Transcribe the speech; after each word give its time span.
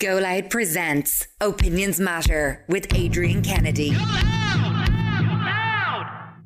Go 0.00 0.16
Loud 0.16 0.48
presents 0.48 1.26
Opinions 1.42 2.00
Matter 2.00 2.64
with 2.68 2.86
Adrian 2.94 3.42
Kennedy. 3.42 3.94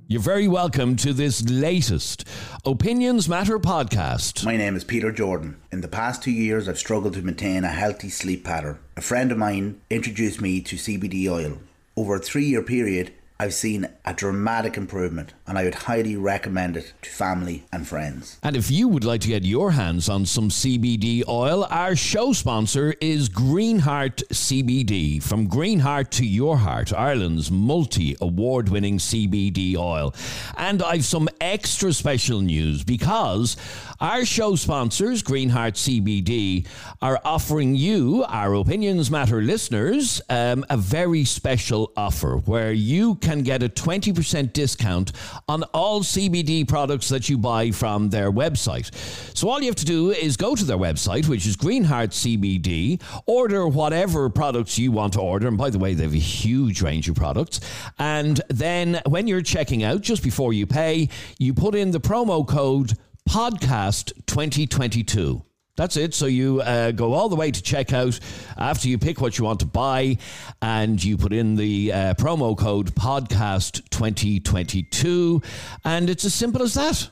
You're 0.08 0.20
very 0.20 0.48
welcome 0.48 0.96
to 0.96 1.12
this 1.12 1.48
latest 1.48 2.26
Opinions 2.64 3.28
Matter 3.28 3.60
podcast. 3.60 4.44
My 4.44 4.56
name 4.56 4.74
is 4.74 4.82
Peter 4.82 5.12
Jordan. 5.12 5.60
In 5.70 5.82
the 5.82 5.86
past 5.86 6.20
two 6.20 6.32
years, 6.32 6.68
I've 6.68 6.80
struggled 6.80 7.14
to 7.14 7.22
maintain 7.22 7.62
a 7.62 7.68
healthy 7.68 8.08
sleep 8.08 8.42
pattern. 8.42 8.80
A 8.96 9.00
friend 9.00 9.30
of 9.30 9.38
mine 9.38 9.80
introduced 9.88 10.40
me 10.40 10.60
to 10.60 10.74
CBD 10.74 11.28
oil. 11.28 11.58
Over 11.96 12.16
a 12.16 12.18
three 12.18 12.46
year 12.46 12.62
period, 12.62 13.12
I've 13.36 13.52
seen 13.52 13.88
a 14.04 14.14
dramatic 14.14 14.76
improvement 14.76 15.34
and 15.44 15.58
I 15.58 15.64
would 15.64 15.74
highly 15.74 16.14
recommend 16.14 16.76
it 16.76 16.92
to 17.02 17.10
family 17.10 17.64
and 17.72 17.84
friends. 17.86 18.38
And 18.44 18.56
if 18.56 18.70
you 18.70 18.86
would 18.86 19.02
like 19.02 19.22
to 19.22 19.28
get 19.28 19.44
your 19.44 19.72
hands 19.72 20.08
on 20.08 20.24
some 20.24 20.50
CBD 20.50 21.26
oil, 21.26 21.64
our 21.64 21.96
show 21.96 22.32
sponsor 22.32 22.94
is 23.00 23.28
Greenheart 23.28 24.22
CBD. 24.28 25.20
From 25.20 25.48
Greenheart 25.48 26.10
to 26.12 26.24
your 26.24 26.58
heart, 26.58 26.92
Ireland's 26.92 27.50
multi 27.50 28.16
award 28.20 28.68
winning 28.68 28.98
CBD 28.98 29.76
oil. 29.76 30.14
And 30.56 30.80
I've 30.80 31.04
some 31.04 31.28
extra 31.40 31.92
special 31.92 32.40
news 32.40 32.84
because 32.84 33.56
our 34.00 34.24
show 34.24 34.56
sponsors, 34.56 35.22
Greenheart 35.22 35.74
CBD, 35.74 36.66
are 37.00 37.20
offering 37.24 37.76
you, 37.76 38.24
our 38.26 38.54
Opinions 38.54 39.10
Matter 39.10 39.40
listeners, 39.40 40.20
um, 40.28 40.64
a 40.68 40.76
very 40.76 41.24
special 41.24 41.92
offer 41.96 42.38
where 42.38 42.72
you 42.72 43.14
can 43.16 43.42
get 43.42 43.62
a 43.62 43.68
20% 43.68 44.52
discount 44.52 45.12
on 45.48 45.62
all 45.74 46.00
CBD 46.00 46.66
products 46.66 47.08
that 47.08 47.28
you 47.28 47.38
buy 47.38 47.70
from 47.70 48.10
their 48.10 48.32
website. 48.32 48.92
So 49.36 49.48
all 49.48 49.60
you 49.60 49.66
have 49.66 49.76
to 49.76 49.84
do 49.84 50.10
is 50.10 50.36
go 50.36 50.56
to 50.56 50.64
their 50.64 50.78
website, 50.78 51.28
which 51.28 51.46
is 51.46 51.56
Greenheart 51.56 52.10
CBD, 52.10 53.00
order 53.26 53.68
whatever 53.68 54.28
products 54.28 54.78
you 54.78 54.90
want 54.90 55.12
to 55.12 55.20
order. 55.20 55.46
And 55.46 55.56
by 55.56 55.70
the 55.70 55.78
way, 55.78 55.94
they 55.94 56.02
have 56.02 56.14
a 56.14 56.18
huge 56.18 56.82
range 56.82 57.08
of 57.08 57.14
products. 57.14 57.60
And 57.98 58.40
then 58.48 59.00
when 59.06 59.28
you're 59.28 59.42
checking 59.42 59.84
out, 59.84 60.00
just 60.00 60.24
before 60.24 60.52
you 60.52 60.66
pay, 60.66 61.08
you 61.38 61.54
put 61.54 61.76
in 61.76 61.92
the 61.92 62.00
promo 62.00 62.46
code 62.46 62.94
podcast 63.28 64.12
2022. 64.26 65.42
That's 65.76 65.96
it. 65.96 66.14
So 66.14 66.26
you 66.26 66.60
uh, 66.60 66.92
go 66.92 67.14
all 67.14 67.28
the 67.28 67.36
way 67.36 67.50
to 67.50 67.60
checkout 67.60 68.20
after 68.56 68.88
you 68.88 68.96
pick 68.96 69.20
what 69.20 69.38
you 69.38 69.44
want 69.44 69.60
to 69.60 69.66
buy, 69.66 70.18
and 70.62 71.02
you 71.02 71.16
put 71.16 71.32
in 71.32 71.56
the 71.56 71.92
uh, 71.92 72.14
promo 72.14 72.56
code 72.56 72.94
podcast 72.94 73.82
2022, 73.90 75.42
and 75.84 76.08
it's 76.08 76.24
as 76.24 76.34
simple 76.34 76.62
as 76.62 76.74
that. 76.74 77.08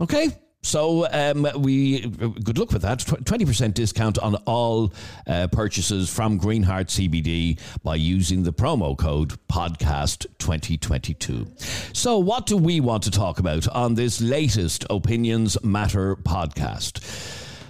Okay. 0.00 0.28
So 0.64 1.06
um, 1.12 1.46
we 1.58 2.00
good 2.00 2.56
luck 2.58 2.72
with 2.72 2.82
that. 2.82 3.00
Twenty 3.00 3.44
percent 3.44 3.74
discount 3.74 4.18
on 4.18 4.36
all 4.46 4.94
uh, 5.26 5.46
purchases 5.48 6.08
from 6.08 6.38
Greenheart 6.38 6.86
CBD 6.86 7.60
by 7.82 7.96
using 7.96 8.42
the 8.44 8.52
promo 8.52 8.96
code 8.96 9.34
Podcast 9.46 10.26
twenty 10.38 10.78
twenty 10.78 11.12
two. 11.12 11.46
So 11.92 12.18
what 12.18 12.46
do 12.46 12.56
we 12.56 12.80
want 12.80 13.02
to 13.02 13.10
talk 13.10 13.38
about 13.38 13.68
on 13.68 13.94
this 13.94 14.22
latest 14.22 14.86
Opinions 14.88 15.62
Matter 15.62 16.16
podcast? 16.16 17.00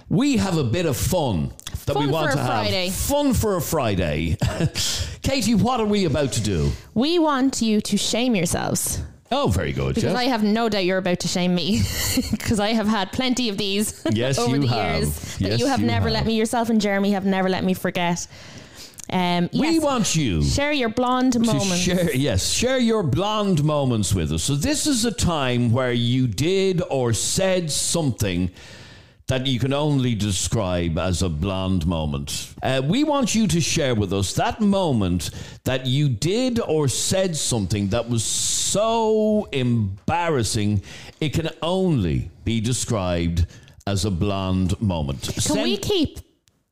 We 0.07 0.37
have 0.37 0.57
a 0.57 0.63
bit 0.63 0.85
of 0.85 0.95
fun 0.95 1.51
that 1.85 1.93
Fun 1.93 2.05
we 2.07 2.11
want 2.11 2.31
for 2.31 2.37
to 2.37 2.43
have. 2.43 2.47
Friday. 2.47 2.89
Fun 2.91 3.33
for 3.33 3.57
a 3.57 3.61
Friday. 3.61 4.37
Katie, 5.21 5.55
what 5.55 5.79
are 5.81 5.85
we 5.85 6.05
about 6.05 6.31
to 6.33 6.41
do? 6.41 6.71
We 6.93 7.19
want 7.19 7.61
you 7.61 7.81
to 7.81 7.97
shame 7.97 8.35
yourselves. 8.35 9.01
Oh, 9.31 9.47
very 9.47 9.73
good. 9.73 9.95
Because. 9.95 10.13
I 10.13 10.25
have 10.25 10.43
no 10.43 10.69
doubt 10.69 10.85
you're 10.85 10.99
about 10.99 11.19
to 11.21 11.27
shame 11.27 11.55
me. 11.55 11.81
Because 12.31 12.59
I 12.59 12.69
have 12.73 12.87
had 12.87 13.11
plenty 13.11 13.49
of 13.49 13.57
these 13.57 14.01
Yes, 14.11 14.37
over 14.37 14.55
you 14.55 14.61
the 14.61 14.67
have. 14.67 14.99
years. 15.01 15.37
That 15.37 15.41
Yes, 15.51 15.59
you 15.59 15.65
have 15.67 15.79
you 15.81 15.87
never 15.87 16.05
have. 16.09 16.13
let 16.13 16.25
me, 16.25 16.35
yourself 16.35 16.69
and 16.69 16.79
Jeremy 16.79 17.11
have 17.11 17.25
never 17.25 17.49
let 17.49 17.63
me 17.63 17.73
forget. 17.73 18.27
Um, 19.11 19.49
we 19.53 19.77
want 19.79 20.15
you 20.15 20.43
share 20.43 20.71
your 20.71 20.89
blonde 20.89 21.39
moments. 21.39 21.77
share 21.77 22.11
yes 22.15 22.49
share 22.51 22.79
your 22.79 23.03
blonde 23.03 23.63
moments 23.63 24.15
with 24.15 24.31
us 24.31 24.41
so 24.41 24.55
this 24.55 24.87
is 24.87 25.05
a 25.05 25.11
time 25.11 25.71
where 25.71 25.91
you 25.91 26.25
did 26.25 26.81
or 26.89 27.13
said 27.13 27.69
something 27.71 28.49
that 29.27 29.47
you 29.47 29.59
can 29.59 29.73
only 29.73 30.13
describe 30.13 30.97
as 30.99 31.23
a 31.23 31.29
blonde 31.29 31.85
moment. 31.87 32.53
Uh, 32.61 32.81
we 32.85 33.03
want 33.03 33.33
you 33.33 33.47
to 33.47 33.59
share 33.59 33.95
with 33.95 34.13
us 34.13 34.33
that 34.33 34.61
moment 34.61 35.31
that 35.63 35.85
you 35.87 36.07
did 36.09 36.59
or 36.59 36.87
said 36.87 37.35
something 37.35 37.87
that 37.89 38.07
was 38.07 38.23
so 38.23 39.47
embarrassing, 39.51 40.81
it 41.19 41.33
can 41.33 41.49
only 41.61 42.29
be 42.43 42.61
described 42.61 43.47
as 43.87 44.05
a 44.05 44.11
blonde 44.11 44.79
moment. 44.79 45.29
Can 45.45 45.63
we 45.63 45.77
keep 45.77 46.19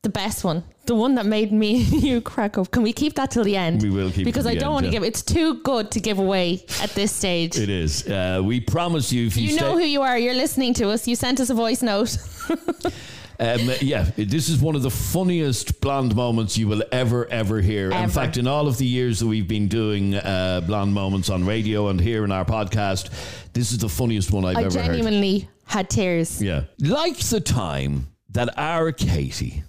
the 0.04 0.10
best 0.10 0.44
one? 0.44 0.64
The 0.86 0.96
one 0.96 1.16
that 1.16 1.26
made 1.26 1.52
me 1.52 1.86
and 1.86 2.04
you 2.10 2.22
crack 2.22 2.58
up. 2.58 2.70
Can 2.70 2.84
we 2.84 2.92
keep 2.94 3.16
that 3.16 3.32
till 3.32 3.44
the 3.44 3.56
end? 3.56 3.82
We 3.82 3.90
will 3.90 4.10
keep 4.12 4.20
it 4.20 4.26
Because 4.26 4.46
I 4.46 4.54
don't 4.54 4.64
end, 4.66 4.74
want 4.74 4.86
to 4.86 4.92
yeah. 4.92 5.00
give 5.00 5.04
it's 5.04 5.22
too 5.24 5.62
good 5.62 5.90
to 5.92 6.00
give 6.00 6.20
away 6.20 6.66
at 6.82 6.90
this 6.92 7.12
stage. 7.12 7.58
It 7.58 7.70
is. 7.70 8.08
Uh, 8.08 8.42
we 8.44 8.60
promise 8.60 9.12
you 9.14 9.26
if 9.28 9.38
you, 9.38 9.44
you 9.44 9.54
stay- 9.54 9.62
know 9.62 9.74
who 9.74 9.86
you 9.86 10.02
are. 10.02 10.20
You're 10.20 10.34
listening 10.34 10.74
to 10.76 10.90
us. 10.90 11.08
You 11.08 11.16
sent 11.16 11.40
us 11.40 11.50
a 11.50 11.56
voice 11.56 11.82
note. 11.82 12.16
Um, 13.40 13.72
yeah, 13.82 14.10
this 14.16 14.48
is 14.48 14.60
one 14.62 14.76
of 14.76 14.84
the 14.84 14.92
funniest 14.92 15.82
blonde 15.82 16.16
moments 16.16 16.56
you 16.56 16.68
will 16.68 16.84
ever, 16.92 17.26
ever 17.26 17.62
hear. 17.62 17.92
In 17.92 18.10
fact, 18.10 18.38
in 18.38 18.48
all 18.48 18.68
of 18.68 18.78
the 18.78 18.86
years 18.86 19.20
that 19.20 19.28
we've 19.28 19.48
been 19.48 19.68
doing 19.68 20.14
uh, 20.14 20.62
blonde 20.66 20.94
moments 20.94 21.32
on 21.32 21.44
radio 21.44 21.88
and 21.90 22.00
here 22.00 22.24
in 22.24 22.32
our 22.32 22.46
podcast, 22.46 23.10
this 23.54 23.72
is 23.72 23.80
the 23.80 23.90
funniest 23.90 24.32
one 24.32 24.46
I've 24.46 24.58
I 24.58 24.64
ever 24.66 24.80
heard. 24.80 24.92
I 24.92 24.94
genuinely 24.94 25.50
had 25.66 25.90
tears. 25.90 26.42
Yeah, 26.42 26.66
like 26.80 27.18
the 27.18 27.42
time 27.42 28.08
that 28.30 28.56
our 28.58 28.92
Katie. 28.92 29.64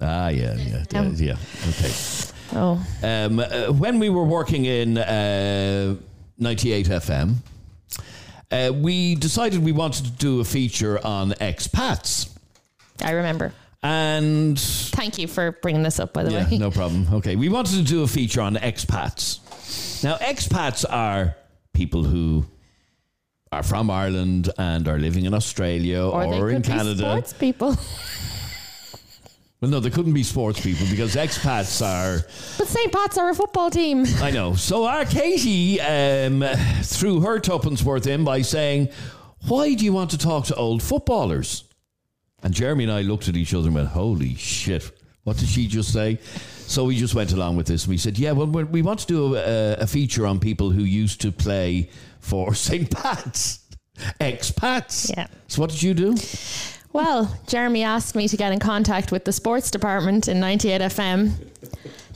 Ah, 0.00 0.28
yeah, 0.28 0.54
yeah, 0.54 0.84
yeah, 0.92 1.00
Um. 1.00 1.14
yeah. 1.16 1.36
Okay. 1.68 1.92
Oh, 2.54 2.86
Um, 3.02 3.40
uh, 3.40 3.72
when 3.72 3.98
we 3.98 4.08
were 4.08 4.24
working 4.24 4.64
in 4.66 4.96
uh, 4.96 5.96
98 6.38 6.86
FM, 6.86 7.34
uh, 8.50 8.72
we 8.74 9.14
decided 9.14 9.62
we 9.64 9.72
wanted 9.72 10.04
to 10.06 10.10
do 10.12 10.40
a 10.40 10.44
feature 10.44 10.98
on 11.04 11.30
expats. 11.32 12.28
I 13.02 13.12
remember. 13.12 13.52
And 13.82 14.58
Thank 14.60 15.18
you 15.18 15.26
for 15.26 15.52
bringing 15.62 15.82
this 15.82 15.98
up, 15.98 16.12
by 16.12 16.22
the 16.24 16.32
Yeah, 16.32 16.48
way. 16.50 16.58
no 16.58 16.70
problem. 16.70 17.06
Okay, 17.14 17.36
we 17.36 17.48
wanted 17.48 17.76
to 17.76 17.82
do 17.82 18.02
a 18.02 18.06
feature 18.08 18.42
on 18.42 18.56
expats. 18.56 19.38
Now, 20.04 20.16
expats 20.16 20.84
are 20.88 21.34
people 21.72 22.04
who 22.04 22.44
are 23.52 23.62
from 23.62 23.90
Ireland 23.90 24.50
and 24.58 24.86
are 24.86 24.98
living 24.98 25.24
in 25.24 25.32
Australia 25.34 26.02
or, 26.02 26.24
Or 26.24 26.50
in 26.50 26.62
Canada. 26.62 26.98
sports 26.98 27.32
people. 27.32 27.76
Well, 29.60 29.70
no, 29.70 29.78
they 29.78 29.90
couldn't 29.90 30.14
be 30.14 30.22
sports 30.22 30.58
people 30.58 30.86
because 30.88 31.16
expats 31.16 31.84
are. 31.84 32.24
But 32.56 32.66
St. 32.66 32.90
Pat's 32.90 33.18
are 33.18 33.28
a 33.28 33.34
football 33.34 33.70
team. 33.70 34.06
I 34.22 34.30
know. 34.30 34.54
So 34.54 34.86
our 34.86 35.04
Katie 35.04 35.78
um, 35.82 36.42
threw 36.82 37.20
her 37.20 37.38
tuppence 37.38 37.82
worth 37.82 38.06
in 38.06 38.24
by 38.24 38.40
saying, 38.40 38.88
"Why 39.48 39.74
do 39.74 39.84
you 39.84 39.92
want 39.92 40.12
to 40.12 40.18
talk 40.18 40.46
to 40.46 40.54
old 40.54 40.82
footballers?" 40.82 41.64
And 42.42 42.54
Jeremy 42.54 42.84
and 42.84 42.92
I 42.92 43.02
looked 43.02 43.28
at 43.28 43.36
each 43.36 43.52
other 43.52 43.66
and 43.66 43.74
went, 43.74 43.88
"Holy 43.88 44.34
shit! 44.34 44.90
What 45.24 45.36
did 45.36 45.48
she 45.48 45.66
just 45.66 45.92
say?" 45.92 46.18
So 46.66 46.84
we 46.84 46.96
just 46.96 47.14
went 47.14 47.32
along 47.32 47.56
with 47.56 47.66
this 47.66 47.84
and 47.84 47.90
we 47.90 47.98
said, 47.98 48.18
"Yeah, 48.18 48.32
well, 48.32 48.46
we 48.46 48.64
we 48.64 48.80
want 48.80 49.00
to 49.00 49.06
do 49.06 49.36
a, 49.36 49.74
a 49.74 49.86
feature 49.86 50.26
on 50.26 50.40
people 50.40 50.70
who 50.70 50.84
used 50.84 51.20
to 51.20 51.32
play 51.32 51.90
for 52.20 52.54
St. 52.66 52.90
Pat's, 52.90 53.60
expats." 54.20 55.10
Yeah. 55.14 55.26
So 55.48 55.60
what 55.60 55.68
did 55.68 55.82
you 55.82 55.92
do? 55.92 56.16
Well, 56.92 57.38
Jeremy 57.46 57.84
asked 57.84 58.16
me 58.16 58.26
to 58.26 58.36
get 58.36 58.52
in 58.52 58.58
contact 58.58 59.12
with 59.12 59.24
the 59.24 59.32
sports 59.32 59.70
department 59.70 60.26
in 60.26 60.40
98 60.40 60.80
FM 60.80 61.32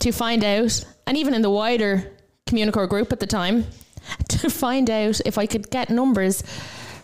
to 0.00 0.10
find 0.10 0.42
out, 0.42 0.84
and 1.06 1.16
even 1.16 1.32
in 1.32 1.42
the 1.42 1.50
wider 1.50 2.10
Communicorp 2.46 2.88
group 2.88 3.12
at 3.12 3.20
the 3.20 3.26
time, 3.26 3.66
to 4.28 4.50
find 4.50 4.90
out 4.90 5.20
if 5.24 5.38
I 5.38 5.46
could 5.46 5.70
get 5.70 5.90
numbers 5.90 6.42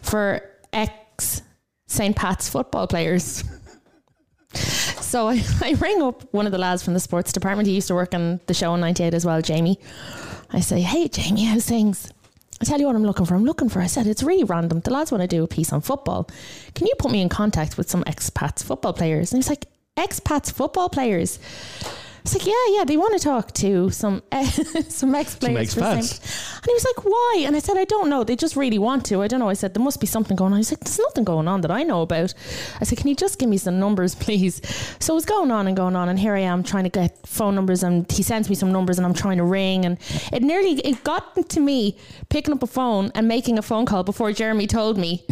for 0.02 0.42
ex 0.72 1.42
St. 1.86 2.14
Pat's 2.14 2.48
football 2.48 2.86
players. 2.86 3.44
So 4.54 5.28
I, 5.28 5.42
I 5.62 5.74
rang 5.74 6.02
up 6.02 6.32
one 6.32 6.46
of 6.46 6.52
the 6.52 6.58
lads 6.58 6.82
from 6.82 6.94
the 6.94 7.00
sports 7.00 7.32
department. 7.32 7.68
He 7.68 7.74
used 7.74 7.88
to 7.88 7.94
work 7.94 8.14
on 8.14 8.40
the 8.46 8.54
show 8.54 8.72
on 8.72 8.80
98 8.80 9.14
as 9.14 9.24
well, 9.24 9.40
Jamie. 9.42 9.78
I 10.52 10.60
say, 10.60 10.80
hey, 10.80 11.08
Jamie, 11.08 11.44
how's 11.44 11.66
things? 11.66 12.12
I 12.60 12.66
tell 12.66 12.78
you 12.78 12.86
what 12.86 12.94
I'm 12.94 13.04
looking 13.04 13.24
for. 13.24 13.34
I'm 13.34 13.44
looking 13.44 13.70
for, 13.70 13.80
I 13.80 13.86
said, 13.86 14.06
it's 14.06 14.22
really 14.22 14.44
random. 14.44 14.80
The 14.80 14.90
lads 14.90 15.10
want 15.10 15.22
to 15.22 15.28
do 15.28 15.42
a 15.42 15.48
piece 15.48 15.72
on 15.72 15.80
football. 15.80 16.28
Can 16.74 16.86
you 16.86 16.92
put 16.98 17.10
me 17.10 17.22
in 17.22 17.30
contact 17.30 17.78
with 17.78 17.88
some 17.88 18.04
expats 18.04 18.62
football 18.62 18.92
players? 18.92 19.32
And 19.32 19.38
he's 19.38 19.48
like, 19.48 19.64
expats 19.96 20.52
football 20.52 20.90
players? 20.90 21.38
It's 22.22 22.34
like, 22.34 22.46
yeah, 22.46 22.52
yeah, 22.68 22.84
they 22.84 22.96
want 22.96 23.18
to 23.18 23.22
talk 23.22 23.52
to 23.54 23.90
some 23.90 24.22
some 24.88 25.14
ex 25.14 25.34
players. 25.36 25.76
And 25.76 26.66
he 26.66 26.72
was 26.74 26.84
like, 26.84 27.04
why? 27.04 27.44
And 27.46 27.56
I 27.56 27.58
said, 27.58 27.76
I 27.76 27.84
don't 27.84 28.08
know. 28.10 28.24
They 28.24 28.36
just 28.36 28.56
really 28.56 28.78
want 28.78 29.06
to. 29.06 29.22
I 29.22 29.28
don't 29.28 29.40
know. 29.40 29.48
I 29.48 29.54
said, 29.54 29.74
there 29.74 29.82
must 29.82 30.00
be 30.00 30.06
something 30.06 30.36
going 30.36 30.52
on. 30.52 30.58
He's 30.58 30.70
like, 30.70 30.80
there's 30.80 30.98
nothing 30.98 31.24
going 31.24 31.48
on 31.48 31.62
that 31.62 31.70
I 31.70 31.82
know 31.82 32.02
about. 32.02 32.34
I 32.80 32.84
said, 32.84 32.98
can 32.98 33.08
you 33.08 33.16
just 33.16 33.38
give 33.38 33.48
me 33.48 33.56
some 33.56 33.80
numbers, 33.80 34.14
please? 34.26 34.60
So 35.00 35.14
it 35.14 35.16
was 35.16 35.24
going 35.24 35.50
on 35.50 35.66
and 35.66 35.76
going 35.76 35.96
on. 35.96 36.08
And 36.08 36.18
here 36.18 36.34
I 36.34 36.40
am 36.40 36.62
trying 36.62 36.84
to 36.84 36.90
get 36.90 37.26
phone 37.26 37.54
numbers. 37.54 37.82
And 37.82 38.10
he 38.10 38.22
sends 38.22 38.48
me 38.48 38.54
some 38.54 38.72
numbers 38.72 38.98
and 38.98 39.06
I'm 39.06 39.14
trying 39.14 39.38
to 39.38 39.44
ring. 39.44 39.84
And 39.84 39.98
it 40.32 40.42
nearly, 40.42 40.72
it 40.80 41.02
got 41.04 41.48
to 41.48 41.60
me 41.60 41.96
picking 42.28 42.52
up 42.52 42.62
a 42.62 42.66
phone 42.66 43.10
and 43.14 43.26
making 43.28 43.58
a 43.58 43.62
phone 43.62 43.86
call 43.86 44.04
before 44.04 44.32
Jeremy 44.32 44.66
told 44.66 44.98
me 44.98 45.24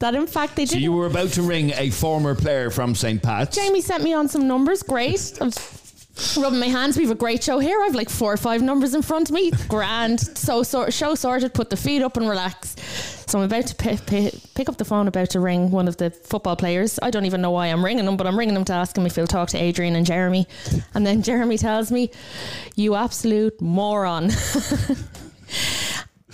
that 0.00 0.14
in 0.14 0.26
fact 0.26 0.56
they 0.56 0.66
So 0.66 0.74
did. 0.74 0.82
you 0.82 0.92
were 0.92 1.06
about 1.06 1.28
to 1.30 1.42
ring 1.42 1.72
a 1.76 1.90
former 1.90 2.34
player 2.34 2.70
from 2.70 2.94
St. 2.94 3.22
Pat's. 3.22 3.56
Jamie 3.56 3.80
sent 3.80 4.02
me 4.02 4.12
on 4.12 4.28
some 4.28 4.46
numbers. 4.48 4.82
Great. 4.82 5.38
I 5.40 5.44
was 5.44 6.36
rubbing 6.36 6.58
my 6.58 6.66
hands. 6.66 6.96
We 6.98 7.04
have 7.04 7.12
a 7.12 7.14
great 7.14 7.42
show 7.42 7.58
here. 7.60 7.80
I've 7.82 7.94
like 7.94 8.10
four 8.10 8.32
or 8.32 8.36
five 8.36 8.60
numbers 8.62 8.94
in 8.94 9.02
front 9.02 9.30
of 9.30 9.34
me. 9.34 9.52
Grand. 9.68 10.20
So, 10.20 10.62
so 10.62 10.90
show 10.90 11.14
sorted. 11.14 11.54
Put 11.54 11.70
the 11.70 11.76
feet 11.76 12.02
up 12.02 12.16
and 12.16 12.28
relax. 12.28 12.76
So 13.26 13.38
I'm 13.38 13.44
about 13.44 13.66
to 13.68 13.74
pick, 13.76 14.04
pick, 14.06 14.34
pick 14.54 14.68
up 14.68 14.76
the 14.76 14.84
phone, 14.84 15.06
about 15.06 15.30
to 15.30 15.40
ring 15.40 15.70
one 15.70 15.86
of 15.86 15.96
the 15.98 16.10
football 16.10 16.56
players. 16.56 16.98
I 17.00 17.10
don't 17.10 17.26
even 17.26 17.40
know 17.40 17.52
why 17.52 17.68
I'm 17.68 17.84
ringing 17.84 18.04
them, 18.04 18.16
but 18.16 18.26
I'm 18.26 18.36
ringing 18.38 18.54
them 18.54 18.64
to 18.64 18.72
ask 18.72 18.96
him 18.98 19.06
if 19.06 19.14
he'll 19.14 19.28
talk 19.28 19.50
to 19.50 19.58
Adrian 19.58 19.94
and 19.94 20.04
Jeremy. 20.04 20.48
And 20.94 21.06
then 21.06 21.22
Jeremy 21.22 21.56
tells 21.56 21.92
me, 21.92 22.10
"You 22.74 22.96
absolute 22.96 23.60
moron." 23.60 24.30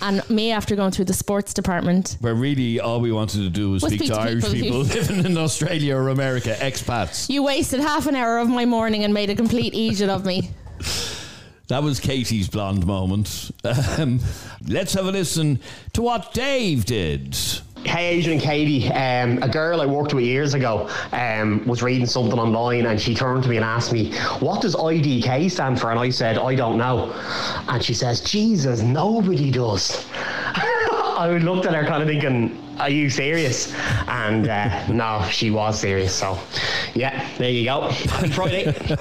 And 0.01 0.27
me, 0.29 0.51
after 0.51 0.75
going 0.75 0.91
through 0.91 1.05
the 1.05 1.13
sports 1.13 1.53
department, 1.53 2.17
Where 2.21 2.35
really 2.35 2.79
all 2.79 2.99
we 3.01 3.11
wanted 3.11 3.39
to 3.39 3.49
do 3.49 3.71
was 3.71 3.83
Was 3.83 3.93
speak 3.93 4.03
speak 4.07 4.13
to 4.13 4.19
Irish 4.19 4.43
people 4.45 4.61
people 4.61 4.79
living 4.95 5.25
in 5.25 5.37
Australia 5.37 5.95
or 5.95 6.09
America, 6.09 6.55
expats. 6.59 7.29
you 7.29 7.43
wasted 7.43 7.79
half 7.79 8.05
an 8.07 8.15
hour 8.15 8.37
of 8.37 8.47
my 8.49 8.65
morning 8.65 9.03
and 9.03 9.13
made 9.13 9.29
a 9.29 9.35
complete 9.35 9.73
idiot 9.73 10.09
of 10.09 10.25
me. 10.25 10.51
That 11.67 11.83
was 11.83 11.99
Katie's 11.99 12.47
blonde 12.47 12.85
moment. 12.85 13.51
Um, 13.97 14.19
let's 14.67 14.93
have 14.93 15.05
a 15.05 15.11
listen 15.11 15.59
to 15.93 16.01
what 16.01 16.33
Dave 16.33 16.85
did. 16.85 17.35
Hey, 17.87 18.17
Adrian 18.17 18.37
and 18.37 18.41
Katie. 18.41 18.89
Um, 18.91 19.41
a 19.41 19.47
girl 19.47 19.79
I 19.79 19.85
worked 19.85 20.13
with 20.13 20.25
years 20.25 20.53
ago 20.53 20.89
um, 21.13 21.65
was 21.65 21.81
reading 21.81 22.05
something 22.05 22.37
online 22.37 22.85
and 22.85 22.99
she 22.99 23.15
turned 23.15 23.43
to 23.43 23.49
me 23.49 23.55
and 23.55 23.63
asked 23.63 23.93
me, 23.93 24.13
What 24.39 24.61
does 24.61 24.75
IDK 24.75 25.49
stand 25.49 25.79
for? 25.79 25.89
And 25.89 25.99
I 25.99 26.09
said, 26.09 26.37
I 26.37 26.53
don't 26.53 26.77
know. 26.77 27.13
And 27.69 27.81
she 27.81 27.93
says, 27.93 28.19
Jesus, 28.19 28.81
nobody 28.81 29.51
does. 29.51 30.05
I 30.13 31.39
looked 31.41 31.65
at 31.65 31.73
her 31.73 31.85
kind 31.85 32.03
of 32.03 32.09
thinking, 32.09 32.61
Are 32.77 32.89
you 32.89 33.09
serious? 33.09 33.73
And 34.07 34.49
uh, 34.49 34.87
no, 34.89 35.25
she 35.31 35.49
was 35.49 35.79
serious. 35.79 36.13
So, 36.13 36.37
yeah, 36.93 37.25
there 37.37 37.49
you 37.49 37.63
go. 37.63 37.89
Happy 37.89 38.29
Friday. 38.31 38.97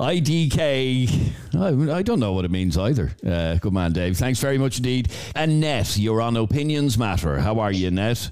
IDK. 0.00 1.32
I, 1.58 1.98
I 1.98 2.02
don't 2.02 2.20
know 2.20 2.32
what 2.32 2.44
it 2.44 2.50
means 2.50 2.78
either. 2.78 3.10
Uh, 3.26 3.56
good 3.56 3.72
man, 3.72 3.92
Dave. 3.92 4.16
Thanks 4.16 4.38
very 4.40 4.56
much 4.58 4.76
indeed. 4.78 5.10
And 5.34 5.50
Annette, 5.52 5.96
you're 5.98 6.22
on 6.22 6.36
Opinions 6.36 6.96
Matter. 6.96 7.38
How 7.40 7.58
are 7.58 7.72
you, 7.72 7.88
Annette? 7.88 8.30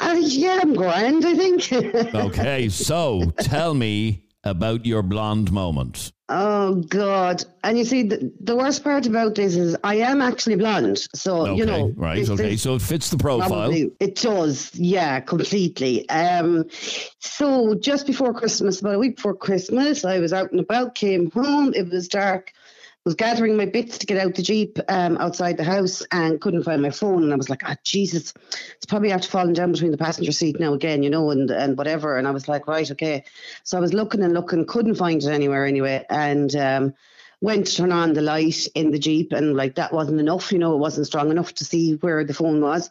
Uh, 0.00 0.16
yeah, 0.20 0.58
I'm 0.60 0.74
grand, 0.74 1.24
I 1.24 1.34
think. 1.34 1.72
Okay, 2.14 2.68
so 2.68 3.32
tell 3.38 3.74
me 3.74 4.24
about 4.44 4.84
your 4.84 5.02
blonde 5.02 5.50
moment. 5.50 6.12
Oh, 6.28 6.76
God. 6.88 7.44
And 7.62 7.76
you 7.78 7.84
see, 7.84 8.02
the, 8.04 8.32
the 8.40 8.56
worst 8.56 8.82
part 8.84 9.06
about 9.06 9.34
this 9.34 9.56
is 9.56 9.76
I 9.84 9.96
am 9.96 10.20
actually 10.20 10.56
blonde. 10.56 10.98
So, 11.14 11.46
Okay, 11.46 11.54
you 11.56 11.66
know. 11.66 11.92
right. 11.96 12.18
this 12.20 12.30
Okay, 12.30 12.54
is 12.54 12.62
so 12.62 12.74
it 12.76 12.82
fits 12.82 13.10
the 13.10 13.18
profile. 13.18 13.70
it 13.72 14.14
does, 14.16 14.74
yeah, 14.74 15.20
completely. 15.20 16.08
Um, 16.08 16.64
so 17.18 17.74
just 17.74 18.06
before 18.06 18.32
Christmas, 18.34 18.80
about 18.80 18.94
a 18.94 18.98
week 18.98 19.16
before 19.16 19.34
Christmas, 19.34 20.04
I 20.04 20.18
was 20.18 20.32
out 20.32 20.50
and 20.50 20.60
about, 20.60 20.94
came 20.94 21.30
home, 21.30 21.74
it 21.74 21.88
was 21.90 22.08
dark. 22.08 22.52
Was 23.04 23.14
gathering 23.14 23.58
my 23.58 23.66
bits 23.66 23.98
to 23.98 24.06
get 24.06 24.16
out 24.16 24.34
the 24.34 24.42
jeep 24.42 24.78
um, 24.88 25.18
outside 25.18 25.58
the 25.58 25.64
house 25.64 26.02
and 26.10 26.40
couldn't 26.40 26.62
find 26.62 26.80
my 26.80 26.88
phone. 26.88 27.22
And 27.22 27.34
I 27.34 27.36
was 27.36 27.50
like, 27.50 27.62
"Ah, 27.66 27.76
Jesus, 27.84 28.32
it's 28.76 28.86
probably 28.86 29.12
after 29.12 29.28
falling 29.28 29.52
down 29.52 29.72
between 29.72 29.90
the 29.90 29.98
passenger 29.98 30.32
seat 30.32 30.58
now 30.58 30.72
again, 30.72 31.02
you 31.02 31.10
know, 31.10 31.30
and 31.30 31.50
and 31.50 31.76
whatever." 31.76 32.16
And 32.16 32.26
I 32.26 32.30
was 32.30 32.48
like, 32.48 32.66
"Right, 32.66 32.90
okay." 32.90 33.24
So 33.62 33.76
I 33.76 33.80
was 33.80 33.92
looking 33.92 34.22
and 34.22 34.32
looking, 34.32 34.64
couldn't 34.64 34.94
find 34.94 35.22
it 35.22 35.28
anywhere 35.28 35.66
anyway, 35.66 36.06
and 36.08 36.56
um, 36.56 36.94
went 37.42 37.66
to 37.66 37.76
turn 37.76 37.92
on 37.92 38.14
the 38.14 38.22
light 38.22 38.66
in 38.74 38.90
the 38.90 38.98
jeep, 38.98 39.32
and 39.32 39.54
like 39.54 39.74
that 39.74 39.92
wasn't 39.92 40.18
enough, 40.18 40.50
you 40.50 40.58
know, 40.58 40.74
it 40.74 40.78
wasn't 40.78 41.06
strong 41.06 41.30
enough 41.30 41.52
to 41.54 41.64
see 41.64 41.96
where 41.96 42.24
the 42.24 42.32
phone 42.32 42.62
was. 42.62 42.90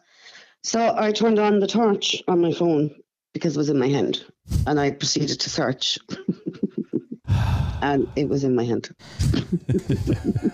So 0.62 0.94
I 0.96 1.10
turned 1.10 1.40
on 1.40 1.58
the 1.58 1.66
torch 1.66 2.22
on 2.28 2.40
my 2.40 2.52
phone 2.52 2.94
because 3.32 3.56
it 3.56 3.58
was 3.58 3.68
in 3.68 3.78
my 3.78 3.88
hand, 3.88 4.24
and 4.66 4.78
I 4.78 4.92
proceeded 4.92 5.40
to 5.40 5.50
search. 5.50 5.98
And 7.84 8.08
it 8.16 8.30
was 8.30 8.44
in 8.44 8.54
my 8.56 8.64
hand. 8.64 8.88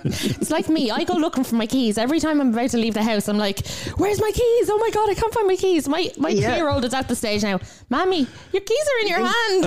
It's 0.05 0.51
like 0.51 0.69
me. 0.69 0.91
I 0.91 1.05
go 1.05 1.15
looking 1.15 1.45
for 1.45 1.55
my 1.55 1.67
keys 1.67 1.97
every 1.97 2.19
time 2.19 2.41
I'm 2.41 2.53
about 2.53 2.71
to 2.71 2.77
leave 2.77 2.95
the 2.95 3.05
house. 3.05 3.29
I'm 3.29 3.39
like, 3.39 3.65
"Where's 3.99 4.21
my 4.21 4.33
keys? 4.35 4.69
Oh 4.69 4.79
my 4.79 4.91
god, 4.91 5.09
I 5.09 5.15
can't 5.15 5.33
find 5.33 5.47
my 5.47 5.55
keys." 5.55 5.89
My 5.89 6.11
my 6.19 6.31
Yeah. 6.31 6.51
two 6.51 6.57
year 6.57 6.69
old 6.69 6.85
is 6.85 6.93
at 6.93 7.07
the 7.07 7.15
stage 7.15 7.45
now. 7.45 7.61
Mammy, 7.89 8.27
your 8.53 8.63
keys 8.63 8.87
are 8.93 9.01
in 9.03 9.09
your 9.09 9.25
hand. 9.31 9.65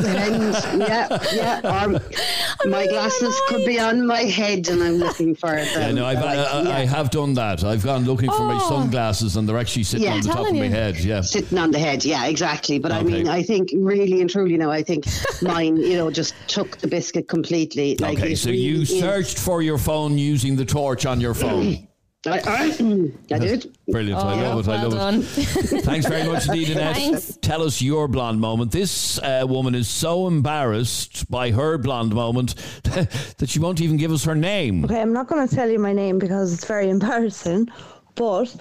And 0.73 0.81
yeah, 0.81 1.07
yeah. 1.33 1.85
Or 1.85 1.87
my 1.89 1.99
losing 1.99 2.71
my 2.71 2.87
glasses 2.87 3.33
could 3.47 3.65
be 3.65 3.79
on 3.79 4.05
my 4.05 4.23
head, 4.23 4.67
and 4.67 4.83
I'm 4.83 4.95
looking 4.95 5.33
for 5.33 5.51
them. 5.51 5.67
Yeah, 5.73 5.91
no, 5.91 6.05
I've, 6.05 6.19
Like, 6.19 6.37
uh, 6.37 6.63
I, 6.65 6.69
I, 6.69 6.77
I 6.81 6.85
have 6.85 7.09
done 7.11 7.33
that. 7.35 7.63
I've 7.63 7.83
gone 7.83 8.03
looking 8.03 8.29
for 8.29 8.43
my 8.45 8.59
Oh. 8.61 8.69
sunglasses 8.69 9.37
and 9.37 9.47
they're 9.47 9.57
actually 9.57 9.83
sitting 9.83 10.05
Yeah. 10.07 10.15
on 10.15 10.21
the 10.21 10.27
top 10.27 10.39
of 10.39 10.45
Telling 10.47 10.59
my 10.59 10.67
head. 10.67 10.97
Yeah. 10.99 11.21
sitting 11.21 11.57
on 11.57 11.71
the 11.71 11.79
head. 11.79 12.03
Yeah, 12.03 12.25
exactly. 12.25 12.77
But 12.77 12.91
I 12.91 13.03
mean, 13.03 13.29
I 13.29 13.41
think 13.41 13.69
really 13.73 14.19
and 14.19 14.29
truly, 14.29 14.57
now, 14.57 14.69
I 14.71 14.83
think 14.83 15.05
mine, 15.41 15.77
you 15.77 15.95
know, 15.95 16.11
just 16.11 16.33
took 16.47 16.77
the 16.79 16.87
biscuit 16.87 17.27
completely. 17.29 17.52
Like 17.53 18.17
Okay, 18.17 18.35
so 18.35 18.49
really 18.49 18.61
you 18.61 18.81
is- 18.81 18.99
searched 18.99 19.37
for 19.37 19.61
your 19.61 19.77
phone 19.77 20.17
using 20.17 20.55
the 20.55 20.65
torch 20.65 21.05
on 21.05 21.21
your 21.21 21.33
phone. 21.33 21.87
I, 22.25 22.39
I, 22.39 23.35
I 23.35 23.37
did. 23.39 23.75
Brilliant. 23.89 24.21
I 24.23 24.41
love 24.41 24.65
it. 24.65 24.71
I 24.71 24.81
love 24.83 24.93
done. 24.93 25.19
it. 25.19 25.23
Thanks 25.83 26.05
very 26.07 26.23
much 26.25 26.47
indeed, 26.47 26.69
Annette. 26.69 26.95
Thanks. 26.95 27.37
Tell 27.41 27.61
us 27.61 27.81
your 27.81 28.07
blonde 28.07 28.39
moment. 28.39 28.71
This 28.71 29.19
uh, 29.19 29.43
woman 29.45 29.75
is 29.75 29.89
so 29.89 30.27
embarrassed 30.27 31.29
by 31.29 31.51
her 31.51 31.77
blonde 31.77 32.13
moment 32.15 32.55
that 32.83 33.45
she 33.49 33.59
won't 33.59 33.81
even 33.81 33.97
give 33.97 34.09
us 34.13 34.23
her 34.23 34.35
name. 34.35 34.85
Okay, 34.85 35.01
I'm 35.01 35.11
not 35.11 35.27
going 35.27 35.45
to 35.45 35.53
tell 35.53 35.69
you 35.69 35.79
my 35.79 35.91
name 35.91 36.17
because 36.17 36.53
it's 36.53 36.65
very 36.65 36.89
embarrassing, 36.89 37.67
but 38.15 38.55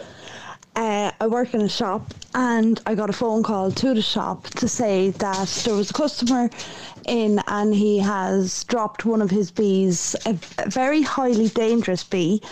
uh, 0.74 1.12
I 1.20 1.26
work 1.28 1.54
in 1.54 1.60
a 1.60 1.68
shop 1.68 2.12
and 2.34 2.80
I 2.86 2.96
got 2.96 3.10
a 3.10 3.12
phone 3.12 3.44
call 3.44 3.70
to 3.70 3.94
the 3.94 4.02
shop 4.02 4.48
to 4.54 4.66
say 4.66 5.10
that 5.10 5.48
there 5.64 5.74
was 5.74 5.90
a 5.90 5.94
customer 5.94 6.50
in 7.06 7.40
and 7.46 7.74
he 7.74 7.98
has 7.98 8.64
dropped 8.64 9.04
one 9.04 9.22
of 9.22 9.30
his 9.30 9.50
bees, 9.50 10.16
a, 10.26 10.38
a 10.58 10.68
very 10.70 11.02
highly 11.02 11.48
dangerous 11.48 12.04
bee. 12.04 12.42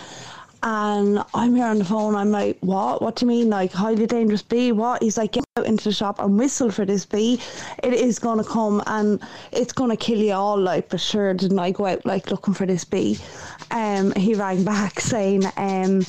And 0.63 1.23
I'm 1.33 1.55
here 1.55 1.65
on 1.65 1.79
the 1.79 1.85
phone. 1.85 2.13
I'm 2.13 2.29
like, 2.29 2.57
what? 2.59 3.01
What 3.01 3.15
do 3.15 3.25
you 3.25 3.29
mean? 3.29 3.49
Like, 3.49 3.71
highly 3.71 4.05
dangerous 4.05 4.43
bee? 4.43 4.71
What? 4.71 5.01
He's 5.01 5.17
like, 5.17 5.31
get 5.31 5.43
out 5.57 5.65
into 5.65 5.85
the 5.85 5.91
shop 5.91 6.19
and 6.19 6.37
whistle 6.37 6.69
for 6.69 6.85
this 6.85 7.03
bee. 7.03 7.41
It 7.81 7.93
is 7.93 8.19
going 8.19 8.37
to 8.37 8.43
come 8.43 8.83
and 8.85 9.19
it's 9.51 9.73
going 9.73 9.89
to 9.89 9.97
kill 9.97 10.19
you 10.19 10.33
all. 10.33 10.59
Like, 10.59 10.89
but 10.89 10.99
sure, 10.99 11.33
didn't 11.33 11.57
I 11.57 11.71
go 11.71 11.87
out 11.87 12.05
like 12.05 12.29
looking 12.29 12.53
for 12.53 12.67
this 12.67 12.85
bee? 12.85 13.17
Um, 13.71 14.11
he 14.11 14.35
rang 14.35 14.63
back 14.63 14.99
saying 14.99 15.45
um, 15.57 16.05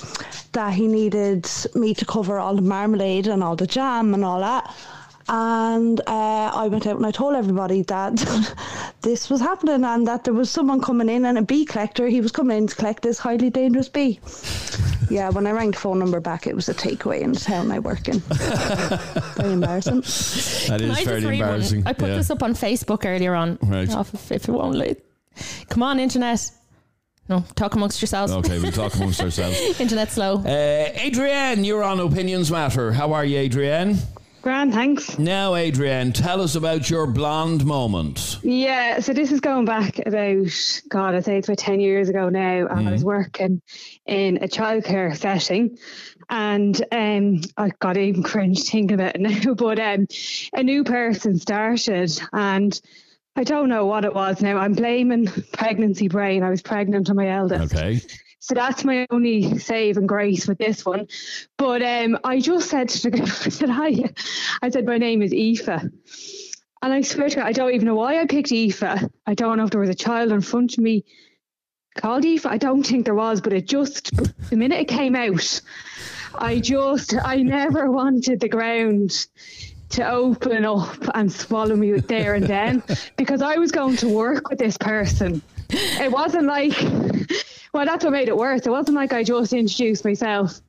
that 0.53 0.75
he 0.75 0.87
needed 0.87 1.49
me 1.75 1.95
to 1.95 2.05
cover 2.05 2.39
all 2.39 2.57
the 2.57 2.63
marmalade 2.63 3.29
and 3.29 3.43
all 3.43 3.57
the 3.57 3.67
jam 3.67 4.13
and 4.13 4.23
all 4.23 4.41
that. 4.41 4.75
And 5.29 6.01
uh, 6.01 6.51
I 6.55 6.69
went 6.69 6.87
out 6.87 6.97
and 6.97 7.07
I 7.07 7.11
told 7.11 7.35
everybody 7.35 7.83
that 7.83 8.17
this 9.03 9.31
was 9.31 9.41
happening 9.41 9.85
and 9.85 10.07
that 10.07 10.25
there 10.25 10.35
was 10.35 10.51
someone 10.51 10.81
coming 10.81 11.09
in 11.09 11.25
and 11.25 11.39
a 11.39 11.43
bee 11.43 11.65
collector. 11.65 12.09
He 12.09 12.21
was 12.21 12.33
coming 12.33 12.57
in 12.59 12.67
to 12.67 12.75
collect 12.77 13.03
this 13.03 13.19
highly 13.19 13.51
dangerous 13.51 13.89
bee. 13.89 14.21
Yeah, 15.11 15.29
when 15.31 15.47
I 15.47 15.51
rang 15.51 15.73
the 15.73 15.77
phone 15.77 15.99
number 15.99 16.21
back, 16.21 16.47
it 16.47 16.55
was 16.57 16.69
a 16.69 16.75
takeaway 16.75 17.21
in 17.21 17.33
the 17.33 17.41
town 17.41 17.71
I 17.71 17.79
work 17.81 18.09
in. 18.09 18.19
Very 19.37 19.53
embarrassing. 19.53 20.01
That 20.01 20.81
Can 20.81 20.91
is 20.91 20.91
I 20.91 20.95
just 20.95 21.05
fairly 21.05 21.27
read 21.27 21.41
one? 21.41 21.49
embarrassing. 21.49 21.83
I 21.87 21.93
put 21.93 22.09
Yeah. 22.09 22.17
this 22.17 22.31
up 22.31 22.43
on 22.43 22.55
Facebook 22.55 23.05
earlier 23.05 23.35
on. 23.35 23.59
Right. 23.63 23.91
Off 23.95 24.15
if, 24.15 24.33
if 24.33 24.49
it 24.49 24.53
won't 24.53 24.77
let. 24.77 24.99
Come 25.69 25.83
on, 25.83 26.01
internet. 26.01 26.51
No, 27.29 27.45
talk 27.55 27.75
amongst 27.75 28.01
yourselves. 28.03 28.33
Okay, 28.33 28.59
we'll 28.59 28.73
talk 28.73 28.95
amongst 28.95 29.21
ourselves. 29.27 29.59
internet 29.81 30.11
slow. 30.11 30.39
Uh, 30.45 30.93
Adrienne, 31.07 31.65
you're 31.65 31.85
on 31.85 32.01
Opinions 32.01 32.51
Matter. 32.51 32.93
How 32.93 33.13
are 33.13 33.25
you, 33.25 33.39
Adrienne? 33.39 33.99
Grand, 34.43 34.75
thanks. 34.75 35.21
Now, 35.21 35.55
Adrienne, 35.55 36.13
tell 36.13 36.41
us 36.41 36.57
about 36.57 36.91
your 36.91 37.07
blonde 37.07 37.65
moment. 37.65 38.41
Yeah, 38.43 38.99
so 38.99 39.13
this 39.13 39.31
is 39.31 39.39
going 39.39 39.67
back 39.67 40.01
about, 40.05 40.83
God, 40.89 41.15
I'd 41.15 41.25
say 41.25 41.39
it's 41.39 41.49
about 41.49 41.59
10 41.59 41.79
years 41.79 42.09
ago 42.09 42.29
now. 42.29 42.67
And 42.67 42.89
I 42.89 42.91
was 42.91 43.05
working 43.05 43.63
in 44.05 44.39
a 44.39 44.49
childcare 44.49 45.17
setting. 45.17 45.79
And 46.29 46.85
um, 46.91 47.43
I 47.57 47.71
got 47.79 47.97
even 47.97 48.23
cringe 48.25 48.65
thinking 48.65 48.95
about 48.95 49.15
it 49.15 49.21
now. 49.21 49.55
But 49.55 49.79
um, 49.79 50.09
a 50.53 50.65
new 50.65 50.83
person 50.83 51.39
started, 51.39 52.21
and 52.33 52.81
I 53.37 53.45
don't 53.45 53.69
know 53.69 53.87
what 53.87 54.05
it 54.05 54.13
was 54.13 54.43
now. 54.43 54.57
I'm 54.57 54.73
blaming 54.73 55.27
pregnancy 55.53 56.09
brain. 56.09 56.43
I 56.43 56.51
was 56.51 56.63
pregnant 56.63 57.11
on 57.11 57.17
my 57.17 57.29
eldest. 57.29 57.73
Okay. 57.73 58.01
So 58.43 58.55
that's 58.55 58.83
my 58.85 59.07
only 59.11 59.57
save 59.61 59.97
and 59.97 60.09
grace 60.09 60.49
with 60.49 60.59
this 60.59 60.85
one. 60.85 61.07
But 61.57 61.81
um, 61.81 62.19
I 62.25 62.41
just 62.41 62.69
said 62.69 62.89
to 62.89 63.11
the 63.11 63.23
I 63.23 63.49
said, 63.49 63.71
hi. 63.71 64.11
I 64.61 64.69
said, 64.69 64.85
my 64.85 64.99
name 64.99 65.23
is 65.23 65.33
Aoife. 65.33 65.69
And 65.69 66.93
I 66.93 67.03
swear 67.03 67.29
to 67.29 67.37
God, 67.37 67.47
I 67.47 67.53
don't 67.53 67.73
even 67.73 67.87
know 67.87 67.95
why 67.95 68.21
I 68.21 68.27
picked 68.27 68.51
Aoife. 68.51 68.83
I 68.83 69.35
don't 69.35 69.59
know 69.59 69.65
if 69.65 69.71
there 69.71 69.81
was 69.81 69.91
a 69.91 69.95
child 69.95 70.33
in 70.33 70.41
front 70.41 70.73
of 70.73 70.83
me 70.83 71.05
called 71.95 72.25
Aoife. 72.25 72.45
I 72.45 72.59
don't 72.59 72.83
think 72.83 73.05
there 73.05 73.15
was, 73.15 73.41
but 73.41 73.53
it 73.53 73.69
just, 73.69 74.11
the 74.51 74.57
minute 74.57 74.81
it 74.81 74.89
came 74.89 75.15
out, 75.15 75.61
I 76.35 76.59
just, 76.59 77.15
I 77.25 77.37
never 77.45 77.89
wanted 77.93 78.41
the 78.41 78.49
ground 78.49 79.29
to 79.91 80.09
open 80.11 80.65
up 80.65 80.97
and 81.15 81.31
swallow 81.31 81.77
me 81.77 81.93
there 81.93 82.35
and 82.35 82.47
then 82.47 82.83
because 83.17 83.41
I 83.41 83.59
was 83.59 83.71
going 83.71 83.99
to 83.99 84.09
work 84.09 84.51
with 84.51 84.59
this 84.59 84.77
person. 84.79 85.43
It 85.71 86.11
wasn't 86.11 86.47
like, 86.47 86.77
well, 87.73 87.87
that's 87.87 88.05
what 88.05 88.13
made 88.13 88.29
it 88.29 88.37
worse. 88.37 88.67
It 88.67 88.71
wasn't 88.71 88.97
like 88.97 89.13
I 89.13 89.23
just 89.23 89.53
introduced 89.53 90.05
myself. 90.05 90.61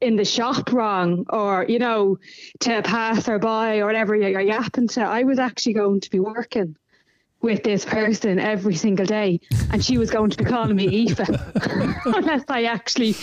in 0.00 0.16
the 0.16 0.24
shop 0.24 0.72
wrong 0.72 1.24
or, 1.30 1.64
you 1.68 1.78
know, 1.78 2.18
to 2.58 2.78
a 2.78 2.82
passer 2.82 3.38
by 3.38 3.78
or 3.78 3.86
whatever 3.86 4.16
you're 4.16 4.40
yapping 4.40 4.88
to. 4.88 5.00
I 5.02 5.22
was 5.22 5.38
actually 5.38 5.74
going 5.74 6.00
to 6.00 6.10
be 6.10 6.18
working 6.18 6.76
with 7.40 7.62
this 7.62 7.84
person 7.84 8.40
every 8.40 8.74
single 8.74 9.06
day 9.06 9.40
and 9.70 9.84
she 9.84 9.98
was 9.98 10.10
going 10.10 10.30
to 10.30 10.36
be 10.36 10.44
calling 10.44 10.74
me 10.74 11.08
Aoife 11.08 11.28
unless 12.06 12.44
I 12.48 12.64
actually 12.64 13.14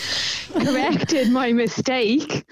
corrected 0.52 1.30
my 1.30 1.52
mistake. 1.52 2.46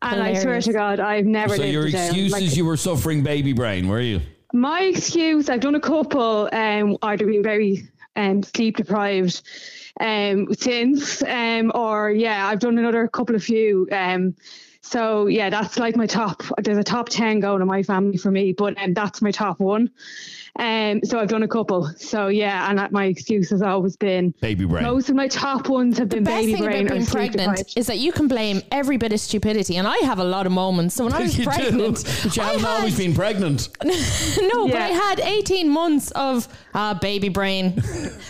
And 0.00 0.22
I 0.22 0.34
swear 0.34 0.60
to 0.60 0.72
God, 0.72 1.00
I've 1.00 1.26
never 1.26 1.56
So 1.56 1.64
your 1.64 1.86
it 1.86 1.92
down. 1.92 2.06
excuse 2.06 2.32
Like, 2.32 2.42
is 2.42 2.56
you 2.56 2.64
were 2.64 2.76
suffering 2.76 3.24
baby 3.24 3.52
brain, 3.52 3.88
were 3.88 4.00
you? 4.00 4.20
my 4.52 4.82
excuse, 4.82 5.48
I've 5.48 5.60
done 5.60 5.74
a 5.74 5.80
couple, 5.80 6.48
um, 6.52 6.98
either 7.02 7.26
been 7.26 7.42
very 7.42 7.88
um, 8.16 8.42
sleep 8.42 8.76
deprived 8.76 9.42
um, 10.00 10.52
since, 10.54 11.22
um, 11.22 11.72
or 11.74 12.10
yeah, 12.10 12.46
I've 12.46 12.58
done 12.60 12.78
another 12.78 13.06
couple 13.08 13.34
of 13.34 13.44
few. 13.44 13.88
Um, 13.92 14.34
so 14.80 15.26
yeah, 15.26 15.48
that's 15.50 15.78
like 15.78 15.96
my 15.96 16.06
top. 16.06 16.42
There's 16.58 16.78
a 16.78 16.84
top 16.84 17.08
ten 17.08 17.40
going 17.40 17.62
in 17.62 17.68
my 17.68 17.82
family 17.82 18.16
for 18.16 18.30
me, 18.30 18.52
but 18.52 18.80
um, 18.82 18.94
that's 18.94 19.22
my 19.22 19.30
top 19.30 19.60
one. 19.60 19.90
Um, 20.58 21.00
so 21.02 21.18
I've 21.18 21.28
done 21.28 21.42
a 21.44 21.48
couple. 21.48 21.86
So 21.96 22.28
yeah, 22.28 22.68
and 22.68 22.78
that, 22.78 22.92
my 22.92 23.06
excuse 23.06 23.48
has 23.50 23.62
always 23.62 23.96
been 23.96 24.34
Baby 24.42 24.66
brain. 24.66 24.84
most 24.84 25.08
of 25.08 25.16
my 25.16 25.26
top 25.26 25.68
ones 25.70 25.96
have 25.96 26.10
been 26.10 26.24
Best 26.24 26.42
baby 26.42 26.52
thing 26.52 26.64
brain 26.64 26.86
about 26.86 26.94
being 26.96 27.06
pregnant 27.06 27.56
deprived. 27.56 27.78
is 27.78 27.86
that 27.86 27.98
you 27.98 28.12
can 28.12 28.28
blame 28.28 28.60
every 28.70 28.98
bit 28.98 29.14
of 29.14 29.20
stupidity, 29.20 29.76
and 29.78 29.88
I 29.88 29.96
have 29.98 30.18
a 30.18 30.24
lot 30.24 30.44
of 30.44 30.52
moments. 30.52 30.94
So 30.94 31.04
when 31.04 31.14
I 31.14 31.20
was 31.22 31.38
you 31.38 31.44
pregnant, 31.46 31.96
do, 32.04 32.12
but 32.24 32.36
you 32.36 32.42
I 32.42 32.46
haven't 32.46 32.60
had- 32.60 32.68
always 32.76 32.98
been 32.98 33.14
pregnant. 33.14 33.70
no, 33.84 34.68
but 34.68 34.76
I 34.76 34.88
had 34.88 35.20
18 35.20 35.70
months 35.70 36.10
of 36.10 36.46
uh, 36.74 36.94
baby 36.94 37.30
brain. 37.30 37.72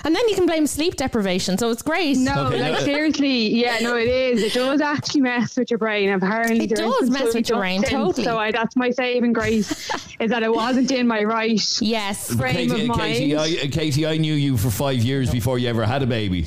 and 0.04 0.14
then 0.14 0.28
you 0.28 0.36
can 0.36 0.46
blame 0.46 0.68
sleep 0.68 0.94
deprivation. 0.94 1.58
So 1.58 1.70
it's 1.70 1.82
great. 1.82 2.16
No, 2.18 2.46
Okay, 2.46 2.60
like 2.60 2.72
no. 2.74 2.84
seriously, 2.84 3.48
yeah, 3.48 3.78
no, 3.80 3.96
it 3.96 4.06
is. 4.08 4.42
It 4.44 4.52
does 4.52 4.80
actually 4.80 5.22
mess 5.22 5.56
with 5.56 5.70
your 5.72 5.78
brain. 5.78 6.10
Apparently, 6.10 6.66
It 6.66 6.70
does 6.76 7.10
mess 7.10 7.34
with 7.34 7.48
your 7.48 7.58
brain, 7.58 7.82
totally. 7.82 8.22
So 8.24 8.38
I, 8.38 8.52
that's 8.52 8.76
my 8.76 8.90
saving 8.90 9.32
grace, 9.32 9.90
is 10.20 10.30
that 10.30 10.44
it 10.44 10.52
wasn't 10.54 10.92
in 10.92 11.08
my 11.08 11.24
right 11.24 11.60
Yes. 11.80 12.11
Frame 12.14 12.54
Katie, 12.70 12.88
of 12.88 12.96
Katie, 12.96 13.34
mind. 13.34 13.60
I, 13.62 13.66
Katie, 13.68 14.06
I 14.06 14.16
knew 14.16 14.34
you 14.34 14.56
for 14.56 14.70
five 14.70 14.96
years 14.98 15.30
before 15.30 15.58
you 15.58 15.68
ever 15.68 15.84
had 15.84 16.02
a 16.02 16.06
baby. 16.06 16.46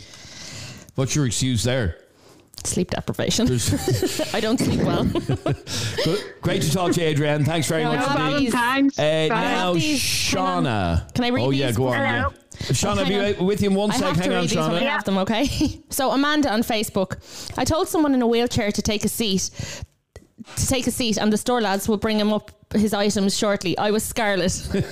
What's 0.96 1.16
your 1.16 1.26
excuse 1.26 1.64
there? 1.64 1.98
Sleep 2.64 2.90
deprivation. 2.92 3.46
I 4.34 4.40
don't 4.40 4.58
sleep 4.60 4.82
well. 4.82 5.04
Great 6.42 6.62
to 6.64 6.72
talk 6.72 6.94
to 6.94 7.02
you, 7.02 7.08
Adrienne. 7.10 7.46
Thanks 7.46 7.68
very 7.68 7.84
No 7.84 7.94
much 7.94 8.06
problem. 8.06 8.34
indeed. 8.38 8.52
Thanks. 8.52 8.98
Uh, 8.98 9.28
Bye. 9.30 9.42
now, 9.42 9.74
these. 9.74 10.02
Hang. 10.32 10.64
Shauna. 10.64 11.14
Can 11.14 11.26
I 11.26 11.28
read 11.30 11.44
Oh, 11.44 11.52
yeah, 11.52 11.68
these 11.68 11.78
go 11.78 11.88
on. 11.88 11.92
before- 11.94 12.06
Yeah. 12.06 12.30
Shauna, 12.74 13.04
hang 13.04 13.08
be 13.36 13.38
on. 13.40 13.46
with 13.46 13.62
you 13.62 13.70
in 13.70 13.76
one 13.76 13.92
I 13.92 13.96
sec. 13.98 14.04
have 14.08 14.16
Hang 14.16 14.24
to 14.30 14.36
on, 14.36 14.42
read 14.42 14.50
these 14.50 14.58
when 14.58 14.72
I 14.72 14.80
Shauna. 14.82 14.90
have 14.90 15.04
them, 15.04 15.18
okay? 15.20 15.82
So 15.90 16.12
Amanda 16.12 16.50
on 16.52 16.62
Facebook, 16.62 17.18
I 17.58 17.66
told 17.66 17.88
someone 17.90 18.14
in 18.16 18.22
a 18.22 18.28
wheelchair 18.28 18.72
to 18.72 18.82
take 18.82 19.04
a 19.06 19.10
seat, 19.10 19.50
to 20.56 20.68
take 20.68 20.88
a 20.88 20.92
seat, 20.92 21.18
and 21.18 21.32
the 21.32 21.38
store 21.38 21.62
lads 21.62 21.88
will 21.88 21.98
bring 21.98 22.18
him 22.20 22.32
up 22.34 22.52
his 22.78 22.94
items 22.94 23.38
shortly. 23.38 23.78
I 23.78 23.92
was 23.92 24.04
Scarlet. 24.04 24.52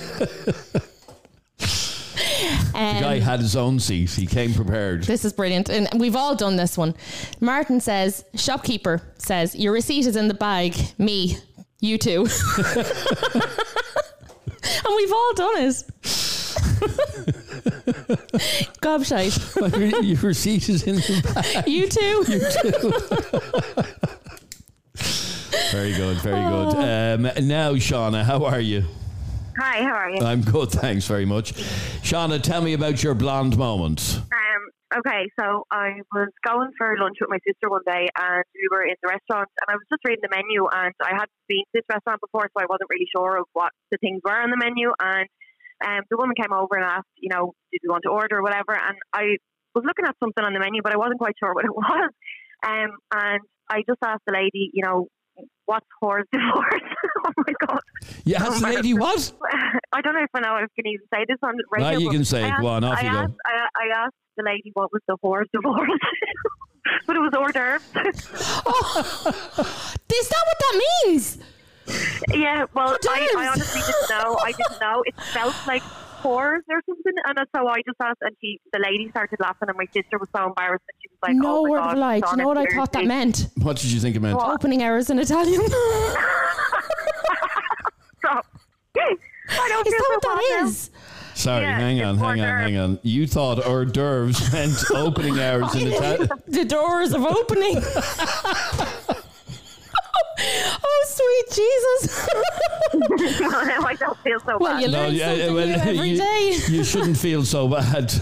The 2.74 3.00
guy 3.00 3.16
Um, 3.16 3.20
had 3.22 3.40
his 3.40 3.54
own 3.56 3.78
seat. 3.80 4.10
He 4.10 4.26
came 4.26 4.52
prepared. 4.52 5.04
This 5.04 5.24
is 5.24 5.32
brilliant. 5.32 5.70
And 5.70 5.88
we've 6.00 6.16
all 6.16 6.34
done 6.34 6.56
this 6.56 6.76
one. 6.76 6.94
Martin 7.40 7.80
says, 7.80 8.24
shopkeeper 8.34 9.00
says, 9.18 9.54
your 9.54 9.72
receipt 9.72 10.06
is 10.06 10.16
in 10.16 10.26
the 10.28 10.34
bag. 10.34 10.74
Me, 10.98 11.38
you 11.80 11.96
too. 11.98 12.26
and 12.66 12.76
we've 14.96 15.12
all 15.12 15.34
done 15.34 15.62
it. 15.62 15.84
Gobshite. 18.82 20.02
Your 20.04 20.18
receipt 20.18 20.68
is 20.68 20.82
in 20.84 20.96
the 20.96 21.22
bag. 21.34 21.66
You 21.68 21.88
too. 21.88 22.24
You 22.28 22.40
too. 22.62 22.92
Very 25.74 25.92
good, 25.92 26.18
very 26.18 26.38
Oh. 26.38 26.70
good. 26.70 26.78
Um, 26.78 27.48
now, 27.48 27.72
Shauna, 27.74 28.22
how 28.22 28.44
are 28.44 28.60
you? 28.60 28.84
Hi, 29.58 29.82
how 29.82 29.94
are 29.94 30.10
you? 30.10 30.22
I'm 30.22 30.40
good, 30.40 30.70
thanks 30.70 31.04
very 31.08 31.24
much. 31.26 31.52
Shauna, 32.06 32.40
tell 32.40 32.62
me 32.62 32.74
about 32.74 33.02
your 33.02 33.14
blonde 33.14 33.58
moment. 33.58 34.20
Um, 34.30 34.62
okay, 34.98 35.26
so 35.38 35.64
I 35.72 35.98
was 36.14 36.28
going 36.46 36.70
for 36.78 36.94
lunch 36.96 37.16
with 37.20 37.28
my 37.28 37.38
sister 37.44 37.68
one 37.68 37.82
day, 37.88 38.06
and 38.16 38.44
we 38.54 38.68
were 38.70 38.84
in 38.86 38.94
the 39.02 39.08
restaurant, 39.10 39.48
and 39.60 39.66
I 39.66 39.74
was 39.74 39.82
just 39.90 39.98
reading 40.06 40.22
the 40.22 40.30
menu, 40.30 40.62
and 40.70 40.94
I 41.02 41.10
hadn't 41.10 41.34
been 41.48 41.58
to 41.66 41.70
this 41.74 41.86
restaurant 41.90 42.20
before, 42.20 42.46
so 42.56 42.62
I 42.62 42.66
wasn't 42.70 42.88
really 42.90 43.08
sure 43.10 43.36
of 43.38 43.46
what 43.52 43.72
the 43.90 43.98
things 43.98 44.20
were 44.24 44.30
on 44.38 44.50
the 44.50 44.56
menu. 44.56 44.92
And 45.02 45.26
um, 45.84 46.02
the 46.08 46.16
woman 46.16 46.36
came 46.40 46.52
over 46.54 46.76
and 46.76 46.84
asked, 46.84 47.10
you 47.18 47.30
know, 47.34 47.52
did 47.72 47.80
you 47.82 47.90
want 47.90 48.04
to 48.04 48.10
order 48.10 48.38
or 48.38 48.42
whatever? 48.46 48.78
And 48.78 48.94
I 49.12 49.38
was 49.74 49.82
looking 49.84 50.06
at 50.06 50.14
something 50.22 50.44
on 50.44 50.52
the 50.54 50.60
menu, 50.60 50.82
but 50.86 50.94
I 50.94 50.98
wasn't 50.98 51.18
quite 51.18 51.34
sure 51.42 51.52
what 51.52 51.64
it 51.66 51.74
was. 51.82 52.10
Um, 52.62 52.90
and 53.12 53.40
I 53.68 53.82
just 53.88 53.98
asked 54.04 54.22
the 54.26 54.32
lady, 54.32 54.70
you 54.72 54.84
know, 54.86 55.08
what's 55.66 55.86
whore's 56.02 56.24
divorce? 56.32 56.82
oh 57.26 57.32
my 57.36 57.52
god! 57.66 57.80
You 58.24 58.34
asked 58.36 58.60
the 58.60 58.66
lady 58.68 58.94
what? 58.94 59.32
I 59.92 60.00
don't 60.00 60.14
know 60.14 60.22
if 60.22 60.30
I 60.34 60.40
know 60.40 60.56
if 60.56 60.64
I 60.64 60.74
can 60.82 60.86
even 60.86 61.06
say 61.12 61.24
this 61.28 61.38
on 61.42 61.54
radio. 61.70 61.90
No, 61.92 61.98
you 61.98 62.10
can 62.10 62.24
say 62.24 62.42
I 62.44 62.48
it. 62.48 62.50
asked, 62.52 62.60
Go 62.62 62.66
on, 62.68 62.84
off 62.84 62.98
I 62.98 63.02
you 63.06 63.10
go. 63.12 63.18
asked, 63.18 63.34
I, 63.46 63.52
I 63.52 64.04
asked 64.04 64.14
the 64.36 64.42
lady 64.44 64.70
what 64.74 64.92
was 64.92 65.02
the 65.08 65.16
whore's 65.22 65.46
divorce, 65.52 65.88
but 67.06 67.16
it 67.16 67.20
was 67.20 67.32
hors 67.36 67.52
d'oeuvres. 67.52 67.82
Oh, 68.66 69.64
is 70.20 70.28
that 70.28 70.44
what 70.46 70.58
that 70.60 70.80
means? 71.06 71.38
yeah, 72.32 72.64
well, 72.74 72.96
I, 73.08 73.28
I 73.36 73.48
honestly 73.48 73.80
didn't 73.80 74.10
know. 74.10 74.38
I 74.42 74.52
didn't 74.52 74.80
know. 74.80 75.02
It 75.06 75.14
felt 75.32 75.54
like 75.66 75.82
whores 76.24 76.62
or 76.68 76.80
something, 76.88 77.12
and 77.26 77.38
so 77.54 77.68
I 77.68 77.76
just 77.86 78.00
asked, 78.02 78.18
and 78.22 78.34
she, 78.40 78.58
the 78.72 78.78
lady 78.80 79.10
started 79.10 79.38
laughing, 79.40 79.68
and 79.68 79.76
my 79.76 79.86
sister 79.92 80.18
was 80.18 80.28
so 80.34 80.46
embarrassed, 80.46 80.84
and 80.88 80.96
she 81.02 81.08
was 81.10 81.18
like, 81.22 81.36
no 81.36 81.58
"Oh 81.58 81.62
my 81.64 81.68
word 81.70 81.78
god, 81.78 81.90
of 81.92 81.96
a 81.96 82.00
lie. 82.00 82.20
Do 82.20 82.26
you 82.30 82.36
know 82.38 82.48
what 82.48 82.58
I 82.58 82.66
thought 82.74 82.92
that 82.92 83.04
meant? 83.04 83.48
What 83.62 83.76
did 83.76 83.92
you 83.92 84.00
think 84.00 84.16
it 84.16 84.20
meant? 84.20 84.36
What? 84.36 84.48
Opening 84.54 84.82
hours 84.82 85.10
in 85.10 85.18
Italian. 85.18 85.60
Is 85.60 85.70
Stop. 88.18 88.46
I 88.96 89.68
don't 89.68 89.84
feel 89.84 89.92
that 89.92 90.00
so 90.00 90.08
what 90.08 90.22
that 90.22 90.40
bad 90.50 90.64
now. 90.64 90.70
Sorry, 91.36 91.62
Yeah, 91.64 91.78
hang 91.80 92.00
on, 92.02 92.16
hang 92.16 92.40
on, 92.40 92.48
hors 92.48 92.60
hang 92.60 92.76
on. 92.78 92.98
You 93.02 93.26
thought 93.26 93.58
hors 93.66 93.84
d'oeuvres 93.86 94.52
meant 94.52 94.72
opening 94.94 95.38
hours 95.40 95.74
in 95.74 95.88
Italian. 95.92 96.28
the 96.46 96.64
doors 96.64 97.12
of 97.12 97.24
opening. 97.24 97.76
Sweet 101.48 101.66
Jesus. 102.00 102.28
well, 103.40 103.66
now 103.66 103.86
I 103.86 103.94
don't 103.94 104.18
feel 104.18 104.40
so 104.40 104.58
Well, 104.58 104.74
bad. 104.74 104.82
you 104.82 104.88
learn 104.88 105.16
something 105.16 105.54
new 105.54 105.58
every 105.58 106.08
you, 106.10 106.16
day. 106.16 106.58
you 106.68 106.84
shouldn't 106.84 107.16
feel 107.16 107.44
so 107.44 107.68
bad. 107.68 108.12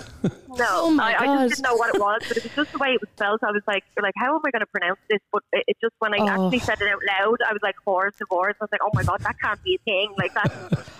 No, 0.63 0.69
Oh 0.87 0.91
my 0.91 1.13
I, 1.15 1.25
I 1.25 1.49
just 1.49 1.57
didn't 1.63 1.71
know 1.71 1.77
what 1.77 1.95
it 1.95 2.01
was, 2.01 2.23
but 2.29 2.37
it 2.37 2.43
was 2.45 2.53
just 2.55 2.73
the 2.73 2.79
way 2.79 2.89
it 2.91 3.01
was 3.01 3.11
spelled. 3.17 3.41
I 3.43 3.51
was 3.53 3.63
like, 3.67 3.85
like, 4.01 4.15
how 4.17 4.35
am 4.35 4.41
I 4.45 4.51
going 4.51 4.61
to 4.61 4.67
pronounce 4.67 4.99
this? 5.11 5.21
But 5.33 5.43
it, 5.53 5.65
it 5.69 5.77
just 5.81 5.95
when 5.99 6.15
I 6.15 6.19
Oh. 6.21 6.29
actually 6.47 6.59
said 6.61 6.81
it 6.81 6.89
out 6.89 7.01
loud, 7.07 7.39
I 7.49 7.53
was 7.53 7.63
like, 7.63 7.75
horse, 7.85 8.15
divorce. 8.19 8.55
I 8.61 8.65
was 8.65 8.73
like, 8.73 8.81
oh 8.85 8.91
my 8.95 9.03
god, 9.03 9.21
that 9.21 9.39
can't 9.41 9.63
be 9.65 9.75
a 9.81 9.85
thing. 9.85 10.15
Like 10.17 10.35
that, 10.35 10.51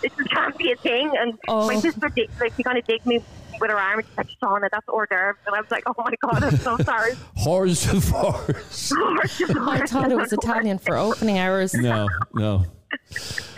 this 0.03 0.13
just 0.17 0.31
can't 0.31 0.57
be 0.59 0.73
a 0.73 0.77
thing. 0.77 1.13
And 1.19 1.39
Oh. 1.49 1.67
my 1.67 1.77
sister, 1.77 2.09
did, 2.09 2.29
like, 2.41 2.55
she 2.57 2.63
kind 2.63 2.79
of 2.79 2.85
digged 2.87 3.07
me 3.07 3.21
with 3.61 3.71
her 3.71 3.79
arm 3.79 3.99
and 4.01 4.09
she's 4.09 4.17
like, 4.17 4.29
Shauna, 4.43 4.69
that's 4.73 4.89
hors 4.89 5.07
d'oeuvres. 5.09 5.37
And 5.47 5.55
I 5.55 5.61
was 5.61 5.71
like, 5.71 5.85
oh 5.87 5.95
my 5.99 6.15
god, 6.23 6.43
I'm 6.43 6.57
so 6.57 6.77
sorry. 6.79 7.13
Horse 7.37 7.85
divorce. 7.91 8.93
Horse, 8.97 9.39
divorce. 9.39 9.81
I 9.83 9.87
thought 9.87 10.11
it 10.11 10.17
was 10.17 10.33
Italian 10.43 10.79
for 10.79 10.97
opening 10.97 11.39
hours. 11.39 11.75
No, 11.75 12.09
no. 12.35 12.65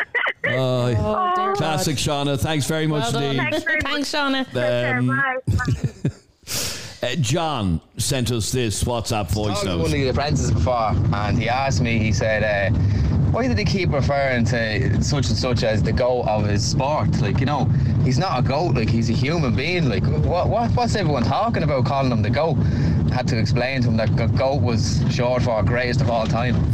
Oh, 0.46 0.94
Oh, 0.96 1.32
dear 1.36 1.54
classic 1.54 1.96
Shauna. 1.96 2.38
Thanks 2.38 2.66
very 2.66 2.86
much 2.86 3.04
Well 3.04 3.12
done. 3.12 3.22
indeed. 3.24 3.38
Thanks 3.50 3.64
very 3.64 3.80
Thanks, 3.80 4.12
Shauna. 4.12 4.98
Um, 4.98 5.06
bye. 7.02 7.08
Uh, 7.08 7.14
John 7.16 7.80
sent 7.96 8.30
us 8.30 8.52
this 8.52 8.84
WhatsApp 8.84 9.30
voice 9.30 9.54
talked 9.54 9.64
to 9.64 9.76
one 9.76 9.86
of 9.86 9.90
the 9.92 10.08
apprentices 10.08 10.50
before, 10.50 10.92
and 11.14 11.38
he 11.38 11.48
asked 11.48 11.80
me. 11.80 11.98
He 11.98 12.12
said, 12.12 12.42
uh, 12.42 12.76
"Why 13.30 13.46
did 13.48 13.58
he 13.58 13.64
keep 13.64 13.90
referring 13.92 14.44
to 14.46 15.02
such 15.02 15.28
and 15.28 15.36
such 15.36 15.62
as 15.64 15.82
the 15.82 15.92
goat 15.92 16.26
of 16.28 16.46
his 16.46 16.62
sport? 16.66 17.20
Like, 17.20 17.40
you 17.40 17.46
know, 17.46 17.64
he's 18.04 18.18
not 18.18 18.38
a 18.38 18.42
goat. 18.42 18.74
Like, 18.74 18.88
he's 18.90 19.08
a 19.10 19.14
human 19.14 19.54
being. 19.56 19.88
Like, 19.88 20.04
what, 20.04 20.48
what 20.48 20.70
what's 20.72 20.94
everyone 20.94 21.24
talking 21.24 21.62
about 21.62 21.86
calling 21.86 22.12
him 22.12 22.22
the 22.22 22.30
goat?" 22.30 22.56
I 23.10 23.14
had 23.18 23.28
to 23.28 23.38
explain 23.38 23.82
to 23.82 23.88
him 23.88 23.96
that 23.96 24.14
g- 24.16 24.26
goat 24.36 24.60
was 24.62 25.02
short 25.10 25.42
for 25.42 25.62
greatest 25.62 26.00
of 26.02 26.10
all 26.10 26.26
time. 26.26 26.70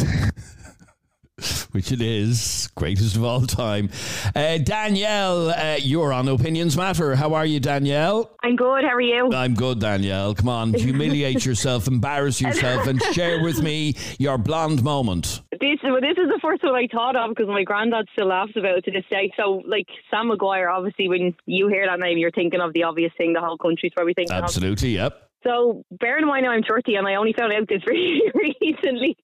Which 1.72 1.92
it 1.92 2.00
is, 2.00 2.68
greatest 2.74 3.14
of 3.14 3.24
all 3.24 3.42
time. 3.42 3.90
Uh, 4.34 4.58
Danielle, 4.58 5.50
uh, 5.50 5.78
you're 5.80 6.12
on 6.12 6.26
Opinions 6.26 6.76
Matter. 6.76 7.14
How 7.14 7.34
are 7.34 7.46
you, 7.46 7.60
Danielle? 7.60 8.30
I'm 8.42 8.56
good. 8.56 8.82
How 8.84 8.94
are 8.94 9.00
you? 9.00 9.30
I'm 9.32 9.54
good, 9.54 9.78
Danielle. 9.78 10.34
Come 10.34 10.48
on, 10.48 10.74
humiliate 10.74 11.44
yourself, 11.44 11.86
embarrass 11.86 12.40
yourself, 12.40 12.88
and 12.88 13.00
share 13.12 13.42
with 13.42 13.62
me 13.62 13.94
your 14.18 14.36
blonde 14.36 14.82
moment. 14.82 15.42
This 15.52 15.78
well, 15.84 16.00
this 16.00 16.18
is 16.18 16.28
the 16.28 16.40
first 16.42 16.64
one 16.64 16.74
I 16.74 16.88
thought 16.90 17.14
of 17.16 17.30
because 17.30 17.46
my 17.46 17.62
granddad 17.62 18.08
still 18.14 18.28
laughs 18.28 18.52
about 18.56 18.78
it 18.78 18.84
to 18.86 18.90
this 18.90 19.04
day. 19.10 19.32
So, 19.36 19.62
like 19.66 19.86
Sam 20.10 20.28
Maguire, 20.28 20.68
obviously, 20.68 21.08
when 21.08 21.34
you 21.46 21.68
hear 21.68 21.86
that 21.86 22.00
name, 22.00 22.18
you're 22.18 22.30
thinking 22.32 22.60
of 22.60 22.72
the 22.72 22.82
obvious 22.82 23.12
thing. 23.16 23.32
The 23.32 23.40
whole 23.40 23.58
country's 23.58 23.92
probably 23.94 24.14
thinking 24.14 24.36
of. 24.36 24.44
Absolutely, 24.44 24.90
yep. 24.90 25.29
So, 25.42 25.84
bearing 25.90 26.22
in 26.22 26.28
mind 26.28 26.44
now 26.44 26.50
I'm 26.50 26.62
30 26.62 26.96
and 26.96 27.06
I 27.06 27.14
only 27.14 27.32
found 27.32 27.52
out 27.52 27.66
this 27.68 27.82
really 27.86 28.30
recently, 28.34 29.16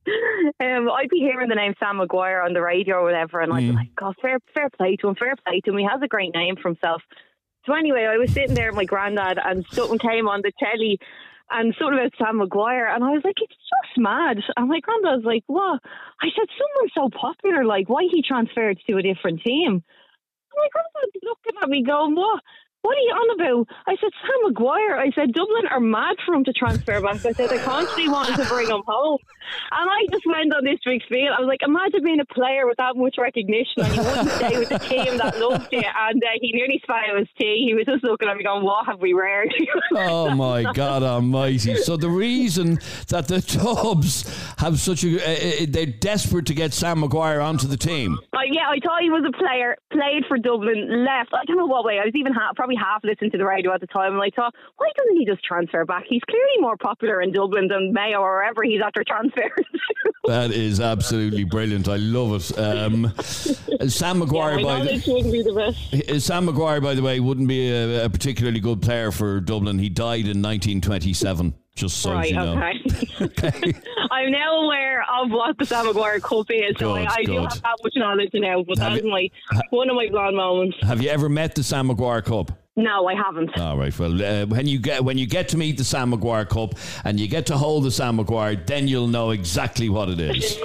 um, 0.61 0.91
I'd 0.91 1.11
be 1.11 1.19
hearing 1.19 1.49
the 1.49 1.55
name 1.55 1.75
Sam 1.79 1.99
Maguire 1.99 2.41
on 2.41 2.55
the 2.55 2.63
radio 2.63 2.97
or 2.97 3.03
whatever, 3.03 3.41
and 3.41 3.53
I'd 3.53 3.61
be 3.61 3.73
like, 3.73 3.95
God, 3.95 4.15
fair, 4.23 4.39
fair 4.55 4.71
play 4.71 4.97
to 4.97 5.09
him, 5.09 5.15
fair 5.15 5.35
play 5.47 5.61
to 5.61 5.71
him. 5.71 5.79
He 5.79 5.85
has 5.85 6.01
a 6.03 6.09
great 6.09 6.33
name 6.35 6.57
for 6.57 6.69
himself. 6.69 7.03
So, 7.67 7.75
anyway, 7.75 8.05
I 8.05 8.17
was 8.17 8.33
sitting 8.33 8.55
there 8.55 8.71
with 8.71 8.77
my 8.77 8.85
granddad, 8.85 9.39
and 9.45 9.67
something 9.71 9.99
came 9.99 10.27
on 10.27 10.41
the 10.41 10.53
telly, 10.59 10.99
and 11.51 11.75
something 11.79 11.99
about 11.99 12.13
Sam 12.17 12.39
Maguire, 12.39 12.87
and 12.87 13.05
I 13.05 13.11
was 13.11 13.23
like, 13.23 13.37
it's 13.41 13.53
just 13.53 13.99
mad. 13.99 14.39
And 14.57 14.69
my 14.69 14.81
granddad 14.81 15.17
was 15.17 15.25
like, 15.25 15.45
what? 15.49 15.81
I 16.23 16.29
said, 16.35 16.49
someone 16.57 16.91
so 16.95 17.11
popular, 17.11 17.65
like, 17.65 17.89
why 17.89 18.09
he 18.11 18.23
transferred 18.23 18.79
to 18.87 18.97
a 18.97 19.03
different 19.03 19.43
team? 19.43 19.73
And 19.73 20.57
my 20.57 20.69
granddad 20.73 21.23
looking 21.23 21.63
at 21.63 21.69
me 21.69 21.85
going, 21.85 22.15
what? 22.15 22.41
What 22.87 22.97
are 22.97 23.01
you 23.01 23.15
on 23.15 23.41
about? 23.41 23.77
I 23.89 23.97
said, 24.01 24.11
Sam 24.23 24.39
Maguire. 24.45 24.97
I 24.97 25.11
said, 25.11 25.33
Dublin 25.33 25.67
are 25.71 25.81
mad 25.81 26.17
for 26.25 26.35
him 26.35 26.45
to 26.45 26.53
transfer 26.53 27.01
back. 27.01 27.25
I 27.27 27.33
said, 27.33 27.51
they 27.51 27.59
constantly 27.59 28.09
wanted 28.09 28.37
to 28.37 28.45
bring 28.49 28.69
him 28.69 28.83
home. 28.87 29.19
And 29.73 29.91
I 29.91 30.07
just 30.11 30.27
went 30.27 30.55
on 30.55 30.65
this 30.65 30.79
big 30.85 31.03
spiel. 31.03 31.33
I 31.37 31.41
was 31.41 31.49
like, 31.49 31.63
imagine 31.63 32.03
being 32.05 32.21
a 32.21 32.25
player 32.27 32.67
with 32.67 32.77
that 32.79 32.97
much 32.97 33.17
recognition 33.19 33.83
and 33.83 33.95
you 33.95 34.03
wouldn't 34.03 34.31
stay 34.31 34.59
with 34.59 34.69
the 34.69 34.79
team 34.79 35.17
that 35.19 35.39
loved 35.39 35.69
you. 35.73 35.83
And 35.83 36.23
uh, 36.23 36.27
he 36.41 36.53
nearly 36.53 36.81
spat 36.83 37.11
out 37.11 37.19
his 37.19 37.29
tea. 37.39 37.65
He 37.67 37.75
was 37.75 37.87
just 37.87 38.05
looking 38.05 38.29
at 38.29 38.37
me 38.37 38.45
going, 38.45 38.65
what 38.65 38.87
have 38.87 39.01
we 39.01 39.13
reared? 39.13 39.53
Oh 39.99 40.35
my 40.35 40.73
God 40.73 41.03
Almighty! 41.03 41.77
So 41.77 41.97
the 41.97 42.09
reason 42.09 42.79
that 43.09 43.29
the 43.29 43.41
Dubs 43.41 44.25
have 44.59 44.79
such 44.79 45.05
a 45.05 45.17
uh, 45.17 45.63
uh, 45.63 45.67
they're 45.69 45.87
desperate 45.87 46.47
to 46.47 46.55
get 46.55 46.75
Sam 46.75 47.01
Maguire 47.01 47.41
onto 47.41 47.67
the 47.67 47.77
team. 47.77 48.19
Uh, 48.33 48.39
yeah, 48.51 48.69
I 48.69 48.79
thought 48.85 49.01
he 49.01 49.11
was 49.11 49.25
a 49.27 49.33
player, 49.37 49.77
played 49.93 50.25
for 50.29 50.39
Dublin, 50.39 51.05
left. 51.05 51.33
I 51.33 51.45
don't 51.47 51.57
know 51.57 51.67
what 51.67 51.85
way. 51.85 51.99
I 51.99 52.05
was 52.05 52.15
even 52.15 52.33
ha- 52.33 52.53
probably 52.57 52.76
half 52.77 53.03
listening 53.05 53.31
to 53.33 53.39
the 53.39 53.45
radio 53.45 53.73
at 53.73 53.81
the 53.81 53.87
time, 53.87 54.13
and 54.15 54.23
I 54.23 54.31
thought, 54.35 54.55
why 54.77 54.89
doesn't 54.97 55.17
he 55.17 55.27
just 55.27 55.45
transfer 55.45 55.85
back? 55.85 56.05
He's 56.09 56.23
clearly 56.29 56.61
more 56.61 56.77
popular 56.77 57.21
in 57.21 57.33
Dublin 57.33 57.69
than 57.69 57.93
Mayo 57.93 58.21
or 58.21 58.37
wherever 58.37 58.63
he's 58.63 58.81
after 58.85 59.05
transfers. 59.05 59.65
That 60.27 60.51
is 60.51 60.81
absolutely 60.81 61.45
brilliant. 61.45 61.89
I 61.89 61.97
love 61.97 62.35
it. 62.35 62.59
Um, 62.59 63.13
Sam 63.89 64.19
Maguire, 64.19 64.59
I 64.59 64.63
by 64.63 64.81
the, 64.81 64.87
this 64.87 65.07
wouldn't 65.07 65.33
be 65.33 65.43
the 65.43 65.53
best. 65.55 66.27
Sam 66.27 66.47
Maguire, 66.47 66.81
by 66.81 66.95
the 66.95 67.03
way, 67.03 67.21
wouldn't 67.21 67.47
be 67.47 67.71
a, 67.71 68.07
a 68.07 68.11
particularly 68.11 68.59
good 68.59 68.83
player 68.83 69.13
for 69.13 69.39
Dublin. 69.39 69.79
He 69.79 69.89
died 69.89 70.23
in 70.23 70.43
1927. 70.43 71.55
Just 71.77 71.99
so 71.99 72.15
right, 72.15 72.31
you 72.31 72.37
know. 72.37 72.73
okay. 73.21 73.53
I'm 74.11 74.31
now 74.33 74.63
aware 74.63 75.03
of 75.03 75.31
what 75.31 75.59
the 75.59 75.67
Sam 75.67 75.87
Maguire 75.87 76.21
Cup 76.21 76.47
is, 76.49 76.75
so 76.79 76.95
I, 76.95 77.07
I 77.07 77.23
do 77.23 77.35
have 77.35 77.63
that 77.63 77.77
much 77.85 77.93
knowledge 77.97 78.31
now. 78.33 78.65
But 78.67 78.79
Have 78.79 78.95
that's 78.95 79.05
my 79.05 79.29
one 79.71 79.91
of 79.91 79.97
my 79.97 80.09
blonde 80.11 80.37
moments. 80.37 80.79
Have 80.81 81.03
you 81.03 81.11
ever 81.11 81.29
met 81.29 81.55
the 81.55 81.63
Sam 81.63 81.89
Maguire 81.89 82.23
Cup? 82.23 82.51
No, 82.79 83.09
I 83.09 83.15
haven't. 83.15 83.57
All 83.59 83.79
right. 83.79 83.99
Well, 83.99 84.23
uh, 84.23 84.45
when 84.47 84.67
you 84.67 84.79
get 84.79 85.03
when 85.03 85.17
you 85.17 85.27
get 85.27 85.49
to 85.49 85.57
meet 85.57 85.79
the 85.79 85.85
Sam 85.85 86.11
Maguire 86.11 86.45
Cup 86.45 86.75
and 87.05 87.19
you 87.19 87.27
get 87.27 87.47
to 87.47 87.57
hold 87.57 87.85
the 87.85 87.91
Sam 87.91 88.17
Maguire, 88.17 88.55
then 88.55 88.87
you'll 88.87 89.07
know 89.09 89.31
exactly 89.31 89.89
what 89.89 90.11
it 90.11 90.21
is. 90.21 90.59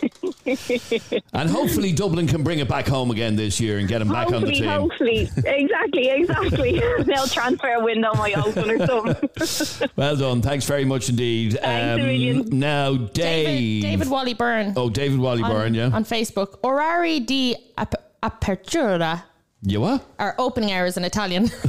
and 1.34 1.50
hopefully 1.50 1.94
Dublin 1.94 2.28
can 2.28 2.44
bring 2.44 2.60
it 2.60 2.68
back 2.68 2.86
home 2.86 3.12
again 3.12 3.38
this 3.38 3.62
year 3.62 3.78
and 3.78 3.88
get 3.88 4.02
him 4.02 4.10
back 4.10 4.28
on 4.28 4.42
the 4.44 4.48
hopefully, 4.48 4.60
team. 4.60 4.68
hopefully, 4.70 5.30
exactly, 5.46 6.10
exactly. 6.10 6.80
They'll 7.06 7.28
transfer 7.28 7.76
a 7.76 7.84
window 7.84 8.14
might 8.16 8.38
open 8.38 8.70
or 8.72 8.86
something. 8.86 9.90
Well 9.96 10.18
done. 10.18 10.42
Thanks 10.42 10.66
very 10.66 10.84
much 10.84 11.08
indeed. 11.08 11.56
Um, 11.56 11.62
Thanks 11.62 12.04
a 12.04 12.06
million. 12.08 12.60
now, 12.60 12.96
Dave. 12.96 13.84
David 13.84 14.10
Wally 14.10 14.34
Byrne. 14.34 14.74
Oh, 14.76 14.90
David 14.90 15.20
Wally 15.20 15.44
on, 15.44 15.50
Byrne, 15.52 15.74
yeah. 15.74 15.92
On 15.94 16.04
Facebook. 16.04 16.60
Orari 16.62 17.26
di 17.26 17.56
ap- 17.78 17.96
apertura. 18.22 19.24
You 19.64 19.82
what? 19.82 20.04
Our 20.18 20.34
opening 20.40 20.72
hours 20.72 20.98
in 20.98 21.04
Italian. 21.04 21.44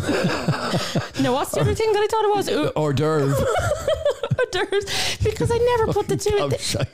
no, 1.21 1.33
what's 1.33 1.51
the 1.51 1.61
other 1.61 1.75
thing 1.75 1.93
that 1.93 2.01
I 2.03 2.07
thought 2.11 2.25
it 2.25 2.35
was? 2.35 2.49
Ooh, 2.49 2.73
Hors 2.75 2.95
d'oeuvre. 2.95 3.35
hors 4.39 4.47
d'oeuvres. 4.51 5.19
Because 5.23 5.51
I 5.53 5.59
never 5.59 5.93
put 5.93 6.09
the 6.09 6.17
two. 6.17 6.37
Oh, 6.39 6.51
shite. 6.57 6.89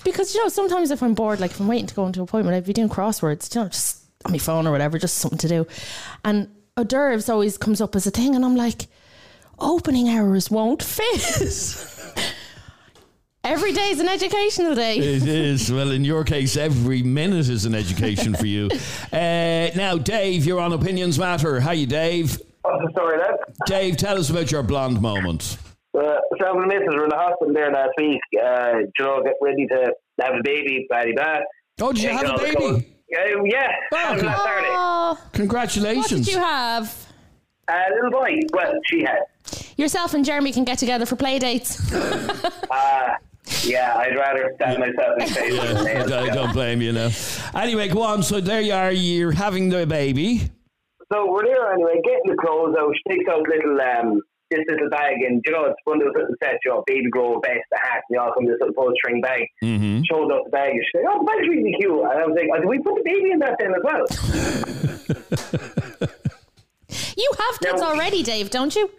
because 0.04 0.34
you 0.34 0.42
know 0.42 0.48
sometimes 0.48 0.90
if 0.90 1.02
I'm 1.02 1.12
bored, 1.14 1.40
like 1.40 1.50
if 1.50 1.60
I'm 1.60 1.68
waiting 1.68 1.86
to 1.86 1.94
go 1.94 2.06
into 2.06 2.20
an 2.20 2.24
appointment, 2.24 2.56
I'd 2.56 2.64
be 2.64 2.72
doing 2.72 2.88
crosswords, 2.88 3.54
you 3.54 3.60
know, 3.60 3.68
just 3.68 4.02
on 4.24 4.32
my 4.32 4.38
phone 4.38 4.66
or 4.66 4.72
whatever, 4.72 4.98
just 4.98 5.18
something 5.18 5.38
to 5.40 5.48
do. 5.48 5.66
And 6.24 6.48
hors 6.76 6.84
d'oeuvres 6.84 7.28
always 7.28 7.58
comes 7.58 7.82
up 7.82 7.94
as 7.94 8.06
a 8.06 8.10
thing, 8.10 8.34
and 8.34 8.46
I'm 8.46 8.56
like, 8.56 8.86
opening 9.58 10.08
hours 10.08 10.50
won't 10.50 10.82
fit. 10.82 11.92
Every 13.46 13.72
day 13.72 13.90
is 13.90 14.00
an 14.00 14.08
educational 14.08 14.74
day. 14.74 14.98
It 14.98 15.28
is. 15.28 15.70
Well, 15.70 15.92
in 15.92 16.04
your 16.04 16.24
case, 16.24 16.56
every 16.56 17.04
minute 17.04 17.48
is 17.48 17.64
an 17.64 17.76
education 17.76 18.34
for 18.34 18.46
you. 18.46 18.68
Uh, 19.12 19.70
now, 19.74 19.96
Dave, 19.96 20.44
you're 20.44 20.60
on 20.60 20.72
Opinions 20.72 21.18
Matter. 21.18 21.60
How 21.60 21.70
you, 21.70 21.86
Dave? 21.86 22.38
What's 22.62 22.84
the 22.84 22.90
story 22.90 23.16
there? 23.18 23.38
Dave, 23.66 23.96
tell 23.96 24.18
us 24.18 24.28
about 24.28 24.50
your 24.50 24.62
blonde 24.62 25.00
moment. 25.00 25.56
Uh, 25.96 26.16
Sam 26.38 26.56
and 26.58 26.70
Mrs. 26.70 26.94
were 26.96 27.04
in 27.04 27.08
the 27.10 27.16
hospital 27.16 27.54
there 27.54 27.72
last 27.72 27.92
week. 27.96 28.20
Uh, 28.44 28.78
you 28.98 29.04
know, 29.04 29.22
get 29.22 29.34
ready 29.40 29.66
to 29.68 29.92
have 30.20 30.34
a 30.34 30.42
baby, 30.44 30.86
blah, 30.90 31.04
blah. 31.14 31.38
Oh, 31.80 31.92
did 31.92 32.02
you 32.02 32.10
Taking 32.10 32.26
have 32.26 32.26
a 32.26 32.32
all 32.32 32.38
the 32.38 32.44
baby? 32.44 32.94
Uh, 33.16 33.44
yeah, 33.44 33.68
Oh, 33.92 33.96
last 33.96 34.20
Saturday. 34.44 34.68
Oh, 34.72 35.18
what 35.96 36.08
did 36.08 36.26
you 36.26 36.38
have? 36.38 37.06
A 37.68 37.78
little 37.94 38.10
boy. 38.10 38.40
Well, 38.52 38.72
she 38.86 39.02
had. 39.02 39.20
Yourself 39.76 40.14
and 40.14 40.24
Jeremy 40.24 40.52
can 40.52 40.64
get 40.64 40.78
together 40.78 41.06
for 41.06 41.16
play 41.16 41.38
dates. 41.38 41.80
Uh, 42.68 43.14
yeah, 43.64 43.94
I'd 43.96 44.16
rather 44.16 44.52
stab 44.56 44.78
myself 44.78 45.18
in 45.18 45.26
the 45.26 45.32
face 45.32 45.60
than 45.60 45.86
I 45.86 46.04
don't- 46.06 46.34
don't 46.34 46.52
blame 46.52 46.80
you 46.82 46.92
now. 46.92 47.10
Anyway, 47.54 47.88
go 47.88 48.02
on. 48.02 48.22
So 48.22 48.40
there 48.40 48.60
you 48.60 48.72
are. 48.72 48.92
You're 48.92 49.32
having 49.32 49.68
the 49.68 49.86
baby. 49.86 50.40
So 51.12 51.30
we're 51.30 51.44
there 51.44 51.72
anyway, 51.72 52.00
getting 52.04 52.26
the 52.30 52.36
clothes 52.36 52.74
out. 52.78 52.92
She 52.96 53.02
takes 53.16 53.28
out 53.30 53.46
little 53.48 53.80
um 53.80 54.20
this 54.50 54.60
little 54.68 54.88
bag, 54.90 55.14
and 55.26 55.42
you 55.44 55.52
know 55.52 55.64
it's 55.66 55.74
one 55.84 56.00
of 56.00 56.06
those 56.06 56.14
little 56.14 56.34
sets, 56.42 56.58
you 56.64 56.70
know, 56.72 56.82
baby 56.86 57.08
grow, 57.10 57.40
vest, 57.44 57.58
the 57.70 57.78
hat, 57.82 58.02
and 58.08 58.14
they 58.14 58.18
all 58.18 58.32
come 58.32 58.44
in 58.44 58.50
this 58.50 58.58
little 58.60 58.74
bowstring 58.74 59.20
bag. 59.20 59.42
Mm-hmm. 59.62 60.02
Shows 60.10 60.30
up 60.32 60.42
the 60.44 60.50
bag, 60.50 60.70
and 60.70 60.82
she's 60.84 61.02
like, 61.02 61.12
"Oh, 61.12 61.18
the 61.18 61.24
bag's 61.24 61.48
really 61.48 61.74
cute." 61.78 61.92
And 61.92 62.12
I 62.12 62.26
was 62.26 62.36
like, 62.36 62.48
oh, 62.54 62.60
"Do 62.62 62.68
we 62.68 62.78
put 62.78 62.94
the 62.94 63.02
baby 63.04 63.30
in 63.32 63.38
that 63.40 63.56
then 63.58 63.74
as 63.74 63.82
well?" 63.82 64.06
You 67.18 67.30
have 67.38 67.60
kids 67.60 67.80
No. 67.80 67.88
already, 67.88 68.22
Dave, 68.22 68.50
don't 68.50 68.74
you? 68.76 68.90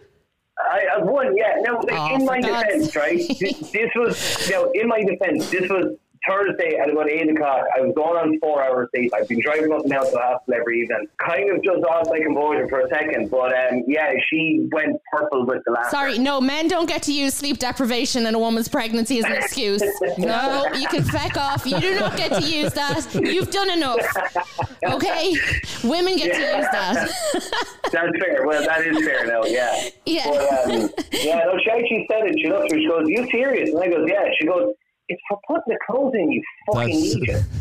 I 0.60 0.82
have 0.92 1.06
one, 1.06 1.36
yeah. 1.36 1.54
Now, 1.60 1.80
like, 1.80 1.92
Oh, 1.92 2.14
in 2.16 2.24
my 2.24 2.40
defense, 2.40 2.96
right? 2.96 3.18
This, 3.40 3.70
this 3.70 3.90
was, 3.94 4.48
now, 4.50 4.70
in 4.70 4.88
my 4.88 5.02
defense, 5.02 5.50
this 5.50 5.68
was 5.70 5.96
Thursday 6.26 6.76
at 6.76 6.90
about 6.90 7.08
8 7.10 7.30
o'clock. 7.30 7.64
I 7.76 7.80
was 7.80 7.92
going 7.94 8.16
on 8.16 8.38
four 8.40 8.62
hours 8.62 8.88
sleep. 8.94 9.12
I've 9.14 9.28
been 9.28 9.40
driving 9.40 9.72
up 9.72 9.80
and 9.82 9.90
down 9.90 10.04
to 10.04 10.10
the 10.10 10.18
hospital 10.18 10.60
every 10.60 10.80
evening. 10.80 11.06
Kind 11.24 11.50
of 11.50 11.62
just 11.62 11.78
lost 11.78 12.10
my 12.10 12.20
composure 12.20 12.68
for 12.68 12.80
a 12.80 12.88
second, 12.88 13.30
but 13.30 13.52
um, 13.52 13.84
yeah, 13.86 14.12
she 14.28 14.68
went 14.72 15.00
purple 15.12 15.46
with 15.46 15.62
the 15.64 15.72
last. 15.72 15.90
Sorry, 15.90 16.18
no, 16.18 16.40
men 16.40 16.68
don't 16.68 16.86
get 16.86 17.02
to 17.04 17.12
use 17.12 17.34
sleep 17.34 17.58
deprivation 17.58 18.26
in 18.26 18.34
a 18.34 18.38
woman's 18.38 18.68
pregnancy 18.68 19.18
as 19.18 19.24
an 19.24 19.32
excuse. 19.32 19.82
No, 20.18 20.64
you 20.74 20.88
can 20.88 21.04
feck 21.04 21.36
off. 21.36 21.64
You 21.64 21.78
do 21.80 21.94
not 21.94 22.16
get 22.16 22.32
to 22.32 22.48
use 22.48 22.72
that. 22.74 23.06
You've 23.14 23.50
done 23.50 23.70
enough. 23.70 24.00
Okay? 24.84 25.34
Women 25.84 26.16
get 26.16 26.34
to 26.34 26.40
use 26.40 26.66
that. 26.72 27.08
That's 27.92 28.18
fair. 28.18 28.46
Well, 28.46 28.64
that 28.64 28.86
is 28.86 29.04
fair 29.04 29.26
now, 29.26 29.44
yeah. 29.44 29.88
Yeah. 30.06 30.26
But, 30.26 30.70
um, 30.74 30.90
yeah, 31.12 31.44
no, 31.44 31.58
she 31.62 31.70
actually 31.70 32.06
said 32.10 32.26
it. 32.26 32.38
She 32.40 32.48
looked 32.48 32.72
at 32.72 32.76
me, 32.76 32.82
she 32.82 32.88
goes, 32.88 33.08
you 33.08 33.30
serious? 33.30 33.70
And 33.70 33.82
I 33.82 33.88
goes, 33.88 34.08
yeah. 34.08 34.24
She 34.38 34.46
goes, 34.46 34.74
it's 35.08 35.20
for 35.28 35.38
putting 35.46 35.62
the 35.66 35.78
clothes 35.86 36.14
in, 36.14 36.30
you 36.32 36.42
fucking 36.72 36.88
That's- 36.88 37.14
idiot. 37.16 37.42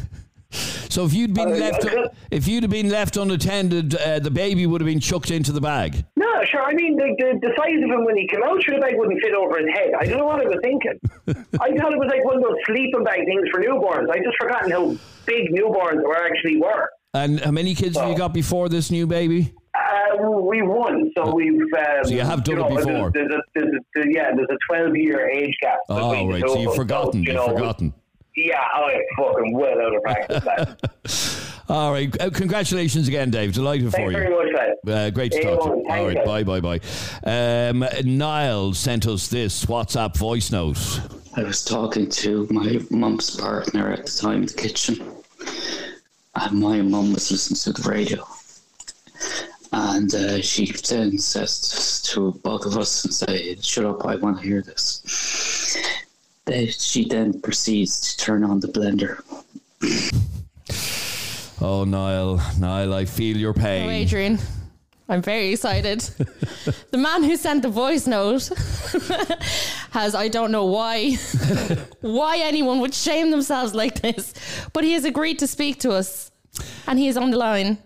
So 0.89 1.03
if 1.05 1.13
you'd 1.13 1.33
been 1.33 1.49
Uh, 1.51 1.57
left, 1.57 1.81
could- 1.81 2.09
if 2.31 2.47
you'd 2.47 2.63
have 2.63 2.71
been 2.71 2.89
left 2.89 3.17
unattended, 3.17 3.93
uh, 3.95 4.19
the 4.19 4.31
baby 4.31 4.65
would 4.65 4.79
have 4.81 4.87
been 4.87 5.01
chucked 5.01 5.29
into 5.29 5.51
the 5.51 5.59
bag. 5.61 6.05
No, 6.15 6.25
sure. 6.45 6.63
I 6.63 6.73
mean, 6.73 6.95
the, 6.95 7.13
the, 7.19 7.39
the 7.47 7.53
size 7.57 7.83
of 7.83 7.89
him 7.91 8.05
when 8.05 8.15
he 8.17 8.25
came 8.27 8.41
out, 8.43 8.63
sure, 8.63 8.75
the 8.75 8.81
bag 8.81 8.95
wouldn't 8.97 9.21
fit 9.21 9.33
over 9.33 9.59
his 9.59 9.67
head. 9.75 9.91
I 9.99 10.05
don't 10.05 10.17
know 10.17 10.25
what 10.25 10.39
I 10.39 10.45
was 10.45 10.57
thinking. 10.63 10.97
I 11.59 11.69
thought 11.77 11.91
it 11.93 11.99
was 11.99 12.09
like 12.09 12.23
one 12.23 12.37
of 12.37 12.43
those 12.43 12.55
sleeping 12.65 13.03
bag 13.03 13.25
things 13.25 13.43
for 13.51 13.61
newborns. 13.61 14.09
I 14.09 14.17
just 14.23 14.37
forgotten 14.39 14.71
how 14.71 14.95
big 15.25 15.51
newborns 15.51 16.01
were 16.03 16.15
actually 16.25 16.57
were. 16.57 16.89
And 17.13 17.41
how 17.41 17.51
many 17.51 17.75
kids 17.75 17.97
have 17.97 18.09
you 18.09 18.17
got 18.17 18.33
before 18.33 18.69
this 18.69 18.89
new 18.89 19.05
baby? 19.05 19.53
Uh, 19.77 20.31
we 20.41 20.61
won, 20.61 21.11
so 21.15 21.33
we've. 21.33 21.53
Um, 21.61 22.03
So 22.03 22.09
you 22.11 22.21
have 22.21 22.43
done 22.43 22.57
it 22.59 22.69
know, 22.69 22.75
before. 22.75 23.11
There's, 23.11 23.29
there's 23.29 23.31
a, 23.31 23.41
there's 23.55 23.73
a, 23.75 23.79
there's- 23.95 24.09
yeah, 24.15 24.31
there's 24.35 24.47
a 24.49 24.57
12 24.73 24.95
year 24.95 25.29
age 25.29 25.55
gap. 25.61 25.79
Oh, 25.89 26.27
right. 26.27 26.41
So 26.47 26.59
you've 26.59 26.75
forgotten. 26.75 27.21
you 27.23 27.27
You've 27.33 27.35
know, 27.35 27.47
forgotten. 27.53 27.93
Yeah, 28.35 28.59
I 28.61 29.01
fucking 29.17 29.53
well 29.57 29.81
out 29.81 29.95
of 29.95 30.03
practice. 30.03 30.43
That. 30.43 31.63
All 31.69 31.91
right. 31.91 32.15
Uh, 32.21 32.29
congratulations 32.29 33.07
again, 33.07 33.31
Dave. 33.31 33.53
Delighted 33.53 33.91
for 33.91 34.11
you. 34.11 34.17
Thanks 34.17 34.29
you. 34.29 34.35
very 34.35 34.51
much, 34.53 34.73
lad. 34.85 34.93
Uh, 34.95 35.09
great 35.09 35.31
to 35.31 35.37
Hey, 35.39 35.43
talk 35.43 35.63
to 35.63 35.69
well, 35.69 35.77
you. 35.79 35.83
All 35.83 35.89
thanks, 35.89 36.15
right, 36.15 36.25
guys. 36.25 36.43
bye, 36.45 36.59
bye, 36.59 36.79
bye. 37.23 37.69
Um, 37.89 38.17
Niall 38.17 38.73
sent 38.73 39.07
us 39.07 39.27
this 39.27 39.65
WhatsApp 39.65 40.15
voice 40.15 40.51
note. 40.51 41.01
I 41.35 41.43
was 41.43 41.63
talking 41.65 42.09
to 42.09 42.47
my 42.51 42.79
mum's 42.91 43.35
partner 43.35 43.91
at 43.91 44.05
the 44.05 44.11
time 44.11 44.41
in 44.41 44.45
the 44.45 44.53
kitchen, 44.53 45.01
and 46.35 46.59
my 46.59 46.81
mum 46.81 47.13
was 47.13 47.31
listening 47.31 47.73
to 47.75 47.81
the 47.81 47.89
radio. 47.89 48.23
And 49.71 50.13
uh, 50.13 50.41
she 50.41 50.71
then 50.71 51.17
says 51.17 52.01
to 52.13 52.31
both 52.43 52.65
of 52.65 52.77
us 52.77 53.03
and 53.03 53.13
say, 53.13 53.55
"Shut 53.61 53.85
up! 53.85 54.05
I 54.05 54.15
want 54.15 54.37
to 54.37 54.43
hear 54.43 54.61
this." 54.61 55.77
They, 56.45 56.67
she 56.67 57.05
then 57.05 57.41
proceeds 57.41 57.99
to 57.99 58.17
turn 58.25 58.43
on 58.43 58.61
the 58.61 58.69
blender. 58.69 59.21
Oh, 61.59 61.83
Niall, 61.83 62.39
Niall, 62.59 62.93
I 62.93 63.05
feel 63.05 63.35
your 63.35 63.53
pain. 63.53 63.83
Oh, 63.83 63.89
pain. 63.89 64.01
Adrian, 64.03 64.39
I'm 65.09 65.21
very 65.21 65.51
excited. 65.53 66.01
the 66.91 66.97
man 66.97 67.23
who 67.23 67.35
sent 67.35 67.63
the 67.63 67.69
voice 67.69 68.07
note 68.07 68.49
has, 69.91 70.13
I 70.13 70.27
don't 70.27 70.51
know 70.51 70.65
why, 70.65 71.15
why 72.01 72.37
anyone 72.37 72.79
would 72.79 72.93
shame 72.93 73.31
themselves 73.31 73.73
like 73.73 74.01
this, 74.01 74.33
but 74.71 74.83
he 74.83 74.93
has 74.93 75.03
agreed 75.03 75.39
to 75.39 75.47
speak 75.47 75.79
to 75.81 75.91
us. 75.91 76.31
And 76.87 76.97
he 76.97 77.07
is 77.07 77.17
on 77.17 77.31
the 77.31 77.37
line. 77.37 77.75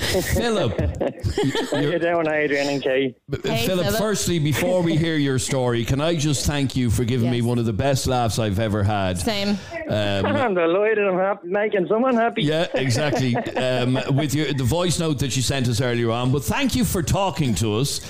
Philip. 0.00 0.78
How 1.70 1.78
you 1.78 1.98
doing, 1.98 2.26
Adrian 2.28 2.68
and 2.68 2.82
Kate? 2.82 3.16
Hey, 3.42 3.66
Philip, 3.66 3.86
Philip. 3.86 3.98
firstly, 3.98 4.38
before 4.38 4.82
we 4.82 4.96
hear 4.96 5.16
your 5.16 5.38
story, 5.38 5.84
can 5.84 6.00
I 6.00 6.14
just 6.16 6.46
thank 6.46 6.74
you 6.76 6.90
for 6.90 7.04
giving 7.04 7.30
me 7.30 7.42
one 7.42 7.58
of 7.58 7.66
the 7.66 7.72
best 7.72 8.06
laughs 8.06 8.38
I've 8.38 8.58
ever 8.58 8.82
had? 8.82 9.18
Same. 9.18 9.58
Um, 9.88 10.26
I'm 10.26 10.54
delighted. 10.54 11.06
I'm 11.06 11.18
happy, 11.18 11.48
making 11.48 11.86
someone 11.88 12.14
happy. 12.14 12.42
yeah, 12.42 12.66
exactly. 12.74 13.36
Um, 13.36 13.98
with 14.16 14.34
your 14.34 14.52
the 14.52 14.64
voice 14.64 14.98
note 14.98 15.18
that 15.18 15.36
you 15.36 15.42
sent 15.42 15.68
us 15.68 15.80
earlier 15.80 16.10
on, 16.10 16.32
but 16.32 16.44
thank 16.44 16.74
you 16.74 16.84
for 16.84 17.02
talking 17.02 17.54
to 17.56 17.76
us. 17.76 18.00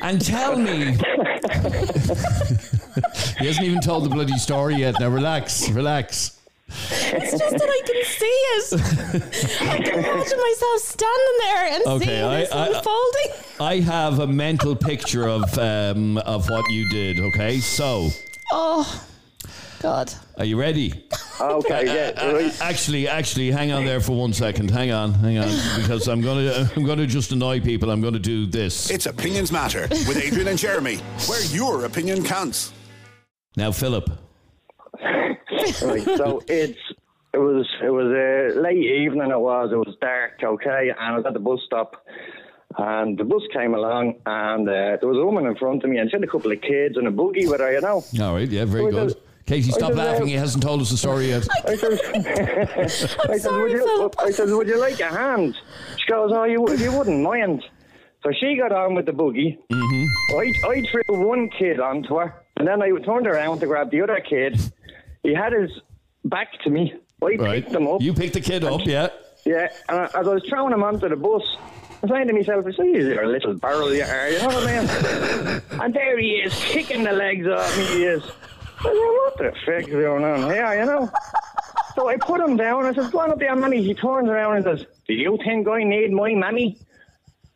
And 0.00 0.20
tell 0.20 0.56
me, 0.56 0.96
he 3.38 3.46
hasn't 3.46 3.64
even 3.64 3.80
told 3.80 4.04
the 4.04 4.08
bloody 4.10 4.36
story 4.38 4.76
yet. 4.76 4.98
Now 4.98 5.08
relax, 5.10 5.68
relax. 5.70 6.41
It's 6.90 7.38
just 7.38 7.58
that 7.58 7.62
I 7.62 7.80
can 7.86 8.04
see 8.04 8.26
it. 8.26 9.62
I 9.62 9.78
can 9.78 9.98
imagine 9.98 10.38
myself 10.40 10.78
standing 10.80 11.38
there 11.40 11.66
and 11.74 11.86
Okay, 11.86 12.04
seeing 12.06 12.24
I- 12.24 12.40
this 12.40 12.52
I- 12.52 12.66
unfolding. 12.68 13.30
I 13.60 13.80
have 13.80 14.18
a 14.18 14.26
mental 14.26 14.74
picture 14.74 15.28
of 15.28 15.56
um, 15.58 16.18
of 16.18 16.48
what 16.50 16.68
you 16.70 16.88
did. 16.90 17.20
Okay, 17.20 17.58
so 17.60 18.08
Oh, 18.52 19.04
God. 19.80 20.12
are 20.38 20.44
you 20.44 20.58
ready? 20.58 21.04
Okay, 21.40 21.86
yeah. 21.86 22.20
Uh, 22.20 22.50
actually, 22.60 23.08
actually, 23.08 23.50
hang 23.50 23.72
on 23.72 23.84
there 23.84 24.00
for 24.00 24.12
one 24.16 24.32
second. 24.32 24.70
Hang 24.70 24.90
on, 24.92 25.12
hang 25.14 25.38
on, 25.38 25.48
because 25.80 26.08
I'm 26.08 26.20
gonna 26.20 26.70
I'm 26.76 26.84
gonna 26.84 27.06
just 27.06 27.32
annoy 27.32 27.60
people. 27.60 27.90
I'm 27.90 28.00
gonna 28.00 28.18
do 28.18 28.46
this. 28.46 28.90
It's 28.90 29.06
Opinions 29.06 29.50
Matter 29.52 29.86
with 29.90 30.16
Adrian 30.16 30.48
and 30.48 30.58
Jeremy, 30.58 30.96
where 31.28 31.44
your 31.46 31.84
opinion 31.84 32.24
counts. 32.24 32.72
Now, 33.56 33.70
Philip. 33.72 34.08
Right, 35.82 36.02
so 36.16 36.42
it's 36.48 36.78
it 37.34 37.38
was 37.38 37.66
it 37.82 37.90
was 37.90 38.06
a 38.12 38.60
late 38.60 38.76
evening. 38.84 39.30
It 39.30 39.40
was 39.40 39.70
it 39.72 39.76
was 39.76 39.96
dark. 40.00 40.40
Okay, 40.42 40.90
and 40.90 40.98
I 40.98 41.16
was 41.16 41.24
at 41.26 41.32
the 41.34 41.40
bus 41.40 41.60
stop, 41.66 42.04
and 42.78 43.18
the 43.18 43.24
bus 43.24 43.42
came 43.52 43.74
along, 43.74 44.14
and 44.26 44.68
uh, 44.68 44.96
there 45.00 45.08
was 45.08 45.18
a 45.18 45.24
woman 45.24 45.46
in 45.46 45.56
front 45.56 45.82
of 45.84 45.90
me, 45.90 45.98
and 45.98 46.10
she 46.10 46.16
had 46.16 46.24
a 46.24 46.26
couple 46.26 46.52
of 46.52 46.60
kids 46.60 46.96
and 46.96 47.06
a 47.06 47.10
buggy 47.10 47.46
with 47.46 47.60
her. 47.60 47.72
You 47.72 47.80
know. 47.80 48.04
All 48.20 48.34
right, 48.34 48.48
yeah, 48.48 48.64
very 48.64 48.86
I 48.88 48.90
good. 48.90 49.10
said- 49.12 49.20
Casey, 49.44 49.72
stop 49.72 49.92
laughing. 49.94 50.22
uh, 50.22 50.26
He 50.26 50.32
hasn't 50.34 50.62
told 50.62 50.80
us 50.82 50.90
the 50.92 50.96
story 50.96 51.30
yet. 51.30 51.46
I 51.66 51.74
said, 51.74 51.92
I, 53.28 53.36
said, 53.38 53.50
would 53.50 53.72
you, 53.72 54.10
I 54.20 54.30
said, 54.30 54.48
would 54.48 54.68
you 54.68 54.78
like 54.78 55.00
a 55.00 55.08
hand? 55.08 55.56
She 55.98 56.06
goes, 56.12 56.30
oh, 56.32 56.44
you, 56.44 56.64
you 56.76 56.96
wouldn't 56.96 57.22
mind. 57.22 57.64
So 58.22 58.30
she 58.38 58.56
got 58.56 58.70
on 58.70 58.94
with 58.94 59.06
the 59.06 59.12
boogie. 59.12 59.58
Mm-hmm. 59.72 60.36
I, 60.38 60.52
I 60.70 60.82
threw 60.88 61.26
one 61.26 61.50
kid 61.58 61.80
onto 61.80 62.14
her, 62.18 62.40
and 62.56 62.68
then 62.68 62.80
I 62.82 62.90
turned 63.04 63.26
around 63.26 63.58
to 63.60 63.66
grab 63.66 63.90
the 63.90 64.00
other 64.02 64.20
kid. 64.20 64.60
He 65.22 65.34
had 65.34 65.52
his 65.52 65.70
back 66.24 66.48
to 66.64 66.70
me. 66.70 66.94
I 67.22 67.24
Right. 67.36 67.62
picked 67.62 67.74
him 67.74 67.86
up. 67.86 68.00
You 68.02 68.12
picked 68.14 68.34
the 68.34 68.40
kid 68.40 68.64
up, 68.64 68.80
yeah. 68.84 69.08
Yeah, 69.44 69.68
and 69.88 69.98
I, 70.00 70.04
as 70.06 70.26
I 70.28 70.34
was 70.34 70.42
throwing 70.48 70.72
him 70.72 70.82
onto 70.82 71.08
the 71.08 71.16
bus, 71.16 71.42
I 71.58 72.06
was 72.06 72.10
saying 72.10 72.26
to 72.28 72.32
myself, 72.32 72.64
I 72.66 72.72
said, 72.72 72.86
you're 72.86 73.22
a 73.22 73.28
little 73.28 73.54
barrel 73.54 73.92
you 73.94 74.02
are, 74.02 74.28
you 74.28 74.38
know 74.38 74.46
what 74.46 74.66
I 74.68 74.80
mean? 74.80 75.62
and 75.82 75.94
there 75.94 76.18
he 76.18 76.30
is, 76.44 76.54
kicking 76.64 77.04
the 77.04 77.12
legs 77.12 77.46
off 77.46 77.76
me, 77.78 77.84
he 77.86 78.04
is. 78.04 78.22
I 78.24 78.82
said, 78.82 78.92
what 78.92 79.38
the 79.38 79.52
fuck 79.64 79.88
is 79.88 79.94
going 79.94 80.24
on 80.24 80.50
here, 80.50 80.74
you 80.80 80.86
know? 80.86 81.10
So 81.94 82.08
I 82.08 82.16
put 82.16 82.40
him 82.40 82.56
down, 82.56 82.86
I 82.86 82.92
said, 82.92 83.10
go 83.12 83.20
on 83.20 83.30
up 83.32 83.38
there, 83.38 83.54
mammy. 83.54 83.82
He 83.82 83.94
turns 83.94 84.28
around 84.28 84.56
and 84.56 84.64
says, 84.64 84.86
do 85.06 85.14
you 85.14 85.38
think 85.44 85.68
I 85.68 85.84
need 85.84 86.10
my 86.12 86.34
mammy? 86.34 86.78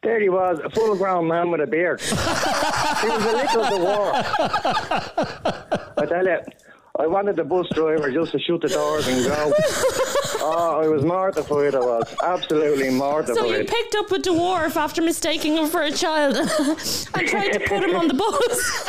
There 0.03 0.21
he 0.21 0.29
was, 0.29 0.61
a 0.65 0.71
full-grown 0.71 1.27
man 1.27 1.51
with 1.51 1.61
a 1.61 1.67
beard. 1.67 2.01
he 2.01 2.15
was 2.15 3.25
a 3.25 3.33
little 3.33 3.65
the 3.65 3.85
war. 3.85 4.13
I 5.99 6.07
tell 6.09 6.25
you, 6.25 6.39
I 6.99 7.07
wanted 7.07 7.37
the 7.37 7.45
bus 7.45 7.69
driver 7.75 8.11
just 8.11 8.33
to 8.33 8.39
shut 8.39 8.63
the 8.63 8.69
doors 8.69 9.07
and 9.07 9.25
go. 9.27 9.53
oh, 10.41 10.81
I 10.83 10.89
was 10.89 11.05
mortified, 11.05 11.75
I 11.75 11.81
was. 11.81 12.15
Absolutely 12.23 12.91
mortified. 12.91 13.37
So 13.37 13.45
you 13.45 13.65
picked 13.65 13.95
up 13.97 14.11
a 14.13 14.19
dwarf 14.19 14.77
after 14.77 15.03
mistaking 15.03 15.57
him 15.57 15.69
for 15.69 15.83
a 15.83 15.91
child 15.91 16.37
and 16.39 16.49
tried 17.29 17.53
to 17.53 17.61
put 17.61 17.85
him 17.85 17.97
on 17.97 18.09
the 18.09 18.15
bus. 18.15 18.89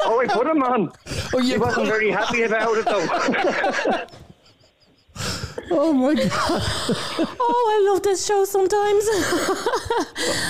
oh, 0.04 0.20
I 0.20 0.26
put 0.28 0.46
him 0.46 0.62
on. 0.62 0.92
Oh, 1.34 1.38
he 1.38 1.56
wasn't 1.56 1.86
very 1.86 2.10
happy 2.10 2.42
about 2.42 2.76
it, 2.78 2.84
though. 2.84 4.06
Oh 5.70 5.92
my 5.92 6.14
god! 6.14 6.28
oh, 6.30 7.82
I 7.84 7.90
love 7.92 8.02
this 8.02 8.24
show 8.24 8.44
sometimes. 8.44 9.04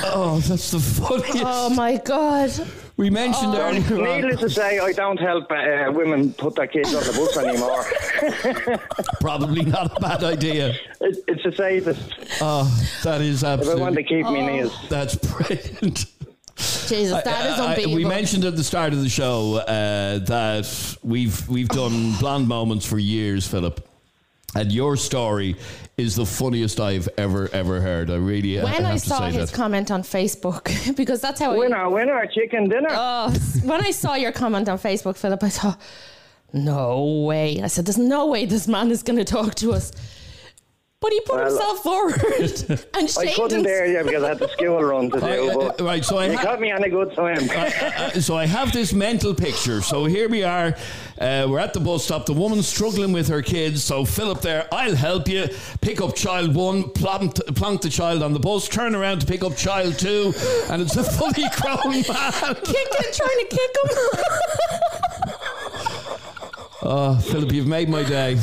Oh, 0.04 0.40
that's 0.46 0.70
the 0.70 0.78
funniest. 0.78 1.42
oh 1.44 1.70
my 1.70 1.96
god. 1.96 2.52
We 2.98 3.10
mentioned 3.10 3.54
Oh. 3.54 3.60
earlier 3.60 3.96
on. 3.96 4.20
Needless 4.22 4.40
to 4.40 4.50
say, 4.50 4.78
I 4.80 4.92
don't 4.92 5.18
help 5.20 5.50
uh, 5.50 5.90
women 5.92 6.32
put 6.34 6.56
their 6.56 6.66
kids 6.66 6.92
on 6.94 7.02
the 7.04 7.12
bus 7.12 7.36
anymore. 7.38 8.78
Probably 9.20 9.64
not 9.64 9.96
a 9.96 10.00
bad 10.00 10.24
idea. 10.24 10.74
It, 11.00 11.18
it's 11.28 11.44
the 11.44 11.52
safest. 11.52 12.12
Oh, 12.40 12.64
that 13.04 13.20
is 13.20 13.42
If 13.44 13.48
I 13.48 13.52
absolutely. 13.52 13.82
want 13.82 13.94
to 13.94 14.02
keep 14.02 14.26
me 14.26 14.40
Oh. 14.40 14.46
knees. 14.64 14.72
That's 14.90 15.14
brilliant. 15.14 16.06
Jesus, 16.56 17.22
that 17.22 17.46
is 17.46 17.60
I- 17.60 17.64
I- 17.66 17.68
unbeatable. 17.70 17.94
we 17.94 18.04
mentioned 18.04 18.44
at 18.44 18.56
the 18.56 18.64
start 18.64 18.92
of 18.92 19.00
the 19.00 19.08
show 19.08 19.56
uh, 19.58 20.18
that 20.18 20.96
we've 21.04 21.48
we've 21.48 21.68
done 21.68 22.14
blonde 22.18 22.48
moments 22.48 22.84
for 22.84 22.98
years, 22.98 23.46
Philip, 23.46 23.87
and 24.54 24.72
your 24.72 24.96
story 24.96 25.56
is 25.96 26.16
the 26.16 26.24
funniest 26.26 26.80
I've 26.80 27.08
ever 27.18 27.48
ever 27.52 27.80
heard. 27.80 28.10
I 28.10 28.16
really 28.16 28.56
when 28.56 28.72
have 28.72 28.84
I 28.84 28.94
to 28.94 28.98
saw 29.00 29.18
say 29.18 29.32
his 29.32 29.50
that. 29.50 29.56
comment 29.56 29.90
on 29.90 30.02
Facebook, 30.02 30.96
because 30.96 31.20
that's 31.20 31.40
how 31.40 31.52
I. 31.52 31.58
Winner, 31.58 31.88
winner, 31.90 32.24
chicken 32.34 32.68
dinner. 32.68 32.88
Oh, 32.90 33.30
when 33.64 33.84
I 33.84 33.90
saw 33.90 34.14
your 34.14 34.32
comment 34.32 34.68
on 34.68 34.78
Facebook, 34.78 35.16
Philip, 35.16 35.42
I 35.42 35.48
thought, 35.50 35.80
no 36.52 37.24
way. 37.26 37.60
I 37.62 37.66
said, 37.66 37.84
there's 37.86 37.98
no 37.98 38.26
way 38.26 38.46
this 38.46 38.66
man 38.68 38.90
is 38.90 39.02
going 39.02 39.18
to 39.18 39.24
talk 39.24 39.54
to 39.56 39.72
us. 39.72 39.92
But 41.00 41.12
he 41.12 41.20
put 41.20 41.36
Well, 41.36 41.44
himself 41.46 41.78
forward 41.84 42.20
and 42.24 42.84
I 42.96 43.06
shamed 43.06 43.36
couldn't 43.36 43.58
him. 43.58 43.62
dare 43.62 43.86
you 43.86 44.02
because 44.02 44.24
I 44.24 44.28
had 44.30 44.38
the 44.40 44.48
school 44.48 44.82
run 44.82 45.08
to 45.12 45.20
do. 45.20 45.26
I- 45.50 45.54
but 45.54 45.80
uh, 45.80 45.84
right, 45.84 46.04
so 46.04 46.18
I 46.18 46.26
you 46.26 46.36
ha- 46.36 46.42
got 46.42 46.60
me 46.60 46.72
on 46.72 46.82
a 46.82 46.90
good 46.90 47.14
time. 47.14 47.48
Uh, 47.98 48.10
so 48.20 48.36
I 48.36 48.46
have 48.46 48.72
this 48.72 48.92
mental 48.92 49.32
picture. 49.34 49.80
So 49.80 50.04
here 50.06 50.28
we 50.28 50.42
are. 50.42 50.74
Uh, 51.20 51.46
we're 51.48 51.60
at 51.60 51.72
the 51.72 51.78
bus 51.80 52.04
stop. 52.04 52.26
The 52.26 52.32
woman's 52.32 52.66
struggling 52.66 53.12
with 53.12 53.28
her 53.28 53.42
kids. 53.42 53.84
So 53.84 54.04
Philip 54.04 54.40
there, 54.40 54.66
I'll 54.72 54.94
help 54.96 55.28
you. 55.28 55.46
Pick 55.80 56.00
up 56.00 56.16
child 56.16 56.54
one, 56.54 56.90
plonk, 56.90 57.34
plonk 57.54 57.82
the 57.82 57.90
child 57.90 58.22
on 58.22 58.32
the 58.32 58.40
bus, 58.40 58.68
turn 58.68 58.94
around 58.96 59.20
to 59.20 59.26
pick 59.26 59.42
up 59.44 59.56
child 59.56 59.98
two, 59.98 60.32
and 60.70 60.82
it's 60.82 60.96
a 60.96 61.04
fully 61.04 61.44
grown 61.60 61.92
man. 61.92 62.02
Kicking, 62.64 63.12
trying 63.12 63.38
to 63.38 63.46
kick 63.48 63.76
him. 63.84 65.34
Oh, 66.82 67.18
Philip, 67.30 67.52
you've 67.52 67.66
made 67.66 67.88
my 67.88 68.02
day. 68.02 68.38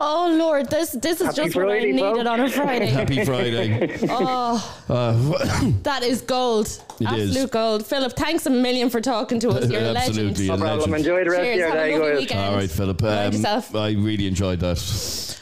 Oh, 0.00 0.34
Lord, 0.38 0.70
this 0.70 0.90
this 0.92 1.20
is 1.20 1.26
Happy 1.26 1.36
just 1.36 1.56
what 1.56 1.66
I 1.66 1.68
Friday, 1.78 1.92
needed 1.92 2.00
folks. 2.00 2.28
on 2.28 2.40
a 2.40 2.48
Friday. 2.50 2.86
Happy 2.86 3.24
Friday. 3.30 3.98
Oh, 4.08 4.84
Uh, 4.88 5.70
that 5.82 6.02
is 6.02 6.20
gold. 6.22 6.66
It 7.00 7.06
Absolute 7.06 7.36
is. 7.36 7.46
gold. 7.50 7.86
Philip, 7.86 8.12
thanks 8.14 8.46
a 8.46 8.50
million 8.50 8.90
for 8.90 9.00
talking 9.00 9.38
to 9.40 9.50
us. 9.50 9.70
You're 9.70 9.80
a 9.82 9.92
legend. 9.92 10.46
No 10.46 10.56
problem. 10.56 10.94
Enjoy 10.94 11.24
the 11.24 11.30
rest 11.30 11.42
Cheers, 11.42 11.54
of 11.54 11.58
your 11.58 11.68
have 11.68 11.76
a 11.78 11.80
day, 11.86 11.92
lovely 11.98 12.10
guys. 12.10 12.18
weekend. 12.20 12.40
All 12.40 12.54
right, 12.56 12.70
Philip. 12.70 13.02
Um. 13.02 13.76
I 13.80 13.90
really 13.92 14.26
enjoyed 14.26 14.60
that. 14.60 15.40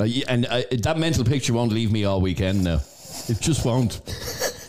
Uh, 0.00 0.04
yeah, 0.04 0.24
and 0.28 0.44
uh, 0.46 0.62
that 0.82 0.98
mental 0.98 1.24
picture 1.24 1.52
won't 1.54 1.72
leave 1.72 1.90
me 1.90 2.04
all 2.04 2.20
weekend 2.20 2.64
now. 2.64 2.80
It 3.28 3.40
just 3.40 3.64
won't. 3.64 4.00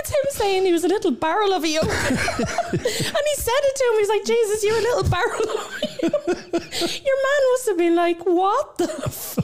It's 0.00 0.10
him 0.10 0.30
saying 0.30 0.64
he 0.64 0.72
was 0.72 0.84
a 0.84 0.88
little 0.88 1.10
barrel 1.10 1.52
of 1.52 1.64
a 1.64 1.68
yoke. 1.68 1.82
and 1.84 1.90
he 1.90 3.34
said 3.34 3.60
it 3.60 3.76
to 3.76 3.84
him. 3.90 3.98
He's 3.98 4.08
like, 4.08 4.24
Jesus, 4.24 4.64
you're 4.64 4.78
a 4.78 4.80
little 4.80 5.02
barrel 5.10 5.42
of 5.42 5.48
a 5.82 5.86
yoke. 5.86 5.87
Your 6.02 7.16
man 7.22 7.40
must 7.50 7.66
have 7.66 7.78
been 7.78 7.94
like, 7.94 8.20
what 8.24 8.78
the 8.78 9.02
f-? 9.06 9.38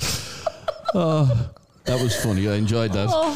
Oh, 0.94 1.50
that 1.84 2.00
was 2.00 2.16
funny. 2.16 2.48
I 2.48 2.54
enjoyed 2.54 2.92
that. 2.94 3.08
Oh. 3.10 3.34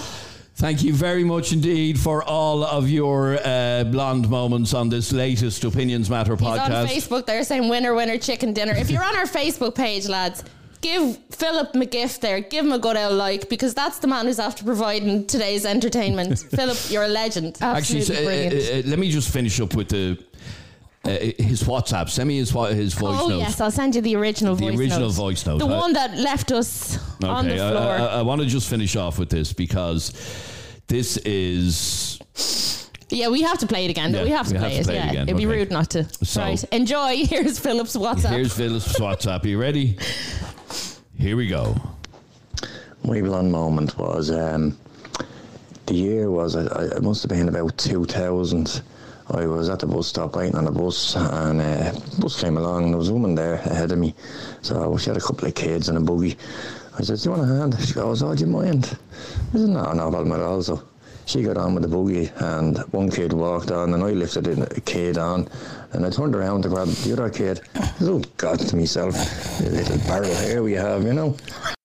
Thank 0.57 0.83
you 0.83 0.93
very 0.95 1.25
much 1.25 1.53
indeed 1.53 1.99
for 1.99 2.23
all 2.23 2.65
of 2.65 2.89
your 2.89 3.39
uh, 3.45 3.85
blonde 3.85 4.29
moments 4.31 4.73
on 4.75 4.89
this 4.89 5.13
latest 5.13 5.65
Opinions 5.65 6.09
Matter 6.09 6.37
He's 6.37 6.47
on 6.47 6.59
podcast. 6.59 6.87
Facebook 6.87 7.27
there 7.27 7.43
saying 7.45 7.69
winner, 7.69 7.95
winner, 7.95 8.17
chicken 8.17 8.53
dinner. 8.53 8.73
If 8.73 8.91
you're 8.91 9.03
on 9.03 9.17
our 9.17 9.27
Facebook 9.27 9.75
page, 9.75 10.07
lads, 10.09 10.45
give 10.83 11.19
Philip 11.31 11.73
McGift 11.73 12.21
there, 12.21 12.41
give 12.41 12.65
him 12.65 12.73
a 12.73 12.79
good 12.79 12.97
old 12.97 13.15
like 13.15 13.49
because 13.49 13.75
that's 13.75 13.99
the 13.99 14.07
man 14.07 14.27
who's 14.27 14.39
after 14.39 14.65
providing 14.65 15.27
today's 15.27 15.65
entertainment. 15.65 16.39
Philip, 16.51 16.79
you're 16.91 17.05
a 17.05 17.09
legend. 17.09 17.59
Actually, 17.61 18.01
Absolutely 18.01 18.47
uh, 18.47 18.77
uh, 18.77 18.79
uh, 18.79 18.83
let 18.87 18.99
me 18.99 19.11
just 19.11 19.33
finish 19.33 19.61
up 19.61 19.75
with 19.75 19.89
the 19.89 20.23
uh, 21.05 21.11
his 21.11 21.65
WhatsApp. 21.65 22.09
Send 22.09 22.29
me 22.29 22.37
his 22.39 22.51
his 22.51 22.95
voice 22.95 23.19
oh 23.21 23.29
note. 23.29 23.39
yes, 23.39 23.61
I'll 23.61 23.71
send 23.71 23.95
you 23.95 24.01
the 24.03 24.15
original 24.17 24.55
The 24.55 24.67
voice 24.71 24.79
original 24.79 25.09
note. 25.09 25.15
voice 25.15 25.47
note. 25.47 25.59
The 25.59 25.67
I- 25.67 25.79
one 25.81 25.93
that 25.95 26.17
left 26.17 26.53
us 26.53 26.99
on 27.23 27.47
the 27.47 27.55
Okay, 27.55 27.63
I, 27.67 27.71
floor. 27.71 27.91
I, 27.93 28.07
I 28.19 28.23
want 28.23 28.41
to 28.41 28.47
just 28.47 28.69
finish 28.69 28.95
off 28.97 29.19
with 29.19 29.29
this 29.31 29.53
because 29.53 30.13
this 30.87 31.17
is 31.19 32.19
yeah, 33.09 33.29
we 33.29 33.43
have 33.43 33.59
to 33.59 33.67
play 33.67 33.85
it 33.85 33.91
again. 33.91 34.15
Yeah, 34.15 34.23
we 34.25 34.31
have 34.31 34.47
to 34.49 34.55
we 34.55 34.59
play 34.61 34.75
have 34.77 34.85
to 34.87 34.93
it. 34.93 34.93
play 34.93 34.95
it 34.97 35.05
yeah, 35.05 35.11
again, 35.11 35.29
it'd 35.29 35.37
be 35.37 35.47
rude 35.47 35.71
not 35.71 35.91
to. 35.91 36.05
So- 36.25 36.41
right, 36.41 36.65
enjoy. 36.73 37.27
Here's 37.27 37.59
Philip's 37.59 37.97
WhatsApp. 37.97 38.31
here's 38.31 38.55
Philip's 38.57 38.99
WhatsApp. 38.99 39.45
Are 39.45 39.49
You 39.49 39.61
ready? 39.61 39.99
Here 41.19 41.37
we 41.37 41.47
go. 41.49 41.75
My 43.05 43.21
blonde 43.21 43.51
moment 43.53 43.99
was 43.99 44.31
um, 44.31 44.79
the 45.87 45.95
year 45.95 46.31
was 46.31 46.55
I, 46.57 46.63
I, 46.67 46.85
it 46.97 47.03
must 47.03 47.23
have 47.23 47.31
been 47.31 47.49
about 47.49 47.77
2000. 47.77 48.83
I 49.33 49.47
was 49.47 49.71
at 49.71 49.79
the 49.79 49.87
bus 49.87 50.09
stop 50.09 50.37
waiting 50.37 50.57
on 50.57 50.67
the 50.67 50.71
bus, 50.71 51.17
and 51.17 51.61
uh, 51.61 51.93
bus 52.19 52.39
came 52.39 52.59
along, 52.59 52.85
and 52.85 52.93
there 52.93 52.99
was 52.99 53.09
a 53.09 53.15
woman 53.15 53.35
there 53.35 53.55
ahead 53.55 53.91
of 53.91 53.99
me. 53.99 54.15
So 54.61 54.97
she 54.99 55.09
had 55.09 55.17
a 55.17 55.21
couple 55.21 55.49
of 55.49 55.55
kids 55.55 55.89
and 55.89 55.97
a 55.97 56.01
buggy. 56.03 56.37
I 56.99 57.03
said, 57.03 57.19
"Do 57.19 57.25
you 57.25 57.31
want 57.31 57.51
a 57.51 57.55
hand?" 57.55 57.77
She 57.81 57.95
goes, 57.95 58.23
"Oh, 58.23 58.35
do 58.35 58.41
you 58.43 58.47
mind?" 58.47 58.85
I 59.55 59.59
said, 59.59 59.71
"No, 59.71 59.91
no 59.93 60.11
problem 60.11 60.33
at 60.33 60.41
all." 60.41 60.63
So 60.63 60.83
she 61.25 61.43
got 61.43 61.57
on 61.57 61.75
with 61.75 61.83
the 61.83 61.89
buggy, 61.89 62.31
and 62.37 62.79
one 62.93 63.11
kid 63.11 63.33
walked 63.33 63.71
on, 63.71 63.95
and 63.95 64.05
I 64.05 64.11
lifted 64.11 64.47
a 64.49 64.81
kid 64.83 65.17
on, 65.17 65.49
and 65.93 66.05
I 66.05 66.11
turned 66.11 66.37
around 66.37 66.63
to 66.63 66.69
grab 66.69 66.89
the 66.89 67.13
other 67.15 67.31
kid. 67.31 67.63
Oh 68.03 68.23
God, 68.37 68.59
to 68.59 68.77
myself, 68.77 69.15
the 69.59 69.71
little 69.71 69.99
barrel 69.99 70.35
hair 70.35 70.63
we 70.63 70.73
have, 70.75 71.05
you 71.05 71.15
know. 71.15 71.37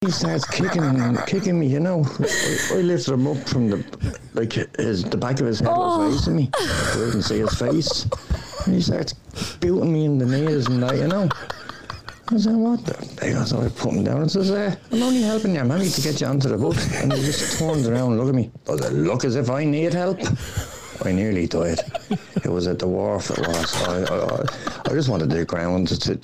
He 0.02 0.12
starts 0.12 0.46
kicking, 0.46 1.18
kicking 1.26 1.60
me, 1.60 1.66
you 1.66 1.80
know. 1.80 2.06
I, 2.20 2.76
I 2.76 2.82
lifted 2.82 3.14
him 3.14 3.26
up 3.26 3.50
from 3.50 3.72
the, 3.72 4.20
like 4.36 4.54
his, 4.54 5.04
the 5.04 5.18
back 5.18 5.40
of 5.40 5.48
his 5.48 5.60
head 5.60 5.70
was 5.70 6.20
facing 6.20 6.36
me. 6.36 6.52
I 6.54 6.90
couldn't 6.94 7.24
see 7.24 7.40
his 7.40 7.56
face. 7.56 8.04
And 8.68 8.76
he 8.76 8.82
starts 8.82 9.14
booting 9.60 9.92
me 9.92 10.06
in 10.06 10.20
the 10.20 10.28
knees 10.28 10.68
and 10.68 10.84
that, 10.84 10.98
you 10.98 11.08
know. 11.08 11.28
I 12.30 12.38
said, 12.38 12.56
what 12.56 12.86
the? 12.86 12.94
They 13.20 13.34
goes, 13.34 13.50
so 13.50 13.60
I 13.60 13.70
put 13.70 13.94
him 13.94 14.04
down 14.04 14.22
and 14.22 14.30
says, 14.30 14.52
uh, 14.52 14.76
I'm 14.92 15.02
only 15.02 15.24
helping 15.24 15.56
your 15.56 15.66
mammy 15.66 15.90
to 15.90 16.02
get 16.02 16.22
you 16.22 16.28
onto 16.28 16.48
the 16.48 16.58
boat. 16.60 16.78
And 16.98 17.12
he 17.12 17.24
just 17.24 17.58
turns 17.58 17.88
around 17.88 18.12
and 18.12 18.20
look 18.20 18.30
at 18.30 18.36
me. 18.36 18.52
Does 18.66 18.82
it 18.82 18.94
look 18.94 19.26
as 19.26 19.36
if 19.36 19.50
I 19.50 19.64
need 19.64 19.96
help? 19.96 20.20
I 21.06 21.12
nearly 21.12 21.48
died. 21.48 21.80
It 22.44 22.52
was 22.52 22.68
at 22.68 22.78
the 22.78 22.88
wharf, 22.88 23.32
it 23.32 23.40
was. 23.40 23.74
I, 23.88 24.04
I, 24.04 24.46
I 24.86 24.94
just 24.94 25.10
wanted 25.10 25.32
the 25.32 25.44
ground 25.44 25.88
to, 25.88 25.98
to, 25.98 26.16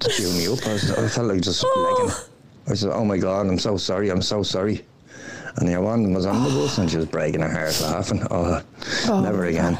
to 0.00 0.08
chew 0.08 0.32
me 0.32 0.48
up. 0.48 0.66
I, 0.66 0.72
was, 0.72 0.90
I 0.90 1.06
felt 1.06 1.28
like 1.28 1.42
just 1.42 1.64
legging. 1.64 2.14
I 2.70 2.74
said, 2.74 2.90
oh 2.92 3.04
my 3.04 3.18
God, 3.18 3.46
I'm 3.48 3.58
so 3.58 3.76
sorry, 3.76 4.10
I'm 4.10 4.22
so 4.22 4.42
sorry. 4.42 4.84
And 5.56 5.68
the 5.68 5.80
one 5.80 6.12
was 6.14 6.24
on 6.26 6.44
the 6.44 6.50
bus 6.50 6.78
and 6.78 6.88
she 6.88 6.96
was 6.96 7.06
breaking 7.06 7.40
her 7.40 7.50
heart 7.50 7.80
laughing. 7.80 8.24
Oh, 8.30 8.62
Oh, 9.08 9.20
never 9.20 9.46
again. 9.46 9.76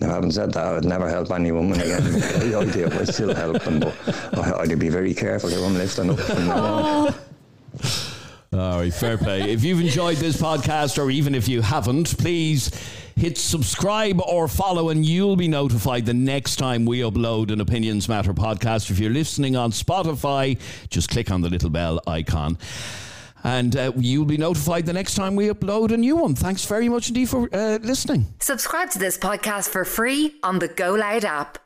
Now, 0.00 0.08
having 0.10 0.30
said 0.30 0.52
that, 0.52 0.66
I 0.66 0.72
would 0.72 0.84
never 0.84 1.08
help 1.08 1.30
any 1.30 1.52
woman 1.52 1.80
again. 1.80 2.02
the 2.04 2.54
idea 2.68 3.00
I 3.00 3.04
still 3.04 3.34
help 3.34 3.62
them, 3.62 3.80
but 3.80 3.94
I, 4.36 4.60
I'd 4.60 4.78
be 4.78 4.88
very 4.90 5.14
careful 5.14 5.48
who 5.48 5.64
I'm 5.64 5.74
lifting 5.74 6.10
up 6.10 6.18
from 6.18 6.46
now 6.48 6.56
on. 6.64 7.14
Oh. 7.82 8.01
All 8.52 8.80
right, 8.80 8.92
fair 8.92 9.16
play. 9.16 9.50
if 9.50 9.64
you've 9.64 9.80
enjoyed 9.80 10.18
this 10.18 10.36
podcast, 10.36 11.02
or 11.02 11.10
even 11.10 11.34
if 11.34 11.48
you 11.48 11.62
haven't, 11.62 12.18
please 12.18 12.70
hit 13.16 13.38
subscribe 13.38 14.20
or 14.20 14.46
follow, 14.46 14.90
and 14.90 15.06
you'll 15.06 15.36
be 15.36 15.48
notified 15.48 16.04
the 16.04 16.12
next 16.12 16.56
time 16.56 16.84
we 16.84 17.00
upload 17.00 17.50
an 17.50 17.62
Opinions 17.62 18.10
Matter 18.10 18.34
podcast. 18.34 18.90
If 18.90 18.98
you're 18.98 19.10
listening 19.10 19.56
on 19.56 19.70
Spotify, 19.70 20.60
just 20.90 21.08
click 21.08 21.30
on 21.30 21.40
the 21.40 21.48
little 21.48 21.70
bell 21.70 22.00
icon. 22.06 22.58
And 23.42 23.74
uh, 23.74 23.92
you'll 23.96 24.26
be 24.26 24.36
notified 24.36 24.84
the 24.84 24.92
next 24.92 25.14
time 25.14 25.34
we 25.34 25.48
upload 25.48 25.90
a 25.90 25.96
new 25.96 26.16
one. 26.16 26.34
Thanks 26.34 26.64
very 26.66 26.90
much 26.90 27.08
indeed 27.08 27.30
for 27.30 27.48
uh, 27.54 27.78
listening. 27.82 28.34
Subscribe 28.40 28.90
to 28.90 28.98
this 28.98 29.16
podcast 29.16 29.70
for 29.70 29.86
free 29.86 30.34
on 30.42 30.58
the 30.58 30.68
Go 30.68 30.92
Loud 30.92 31.24
app. 31.24 31.58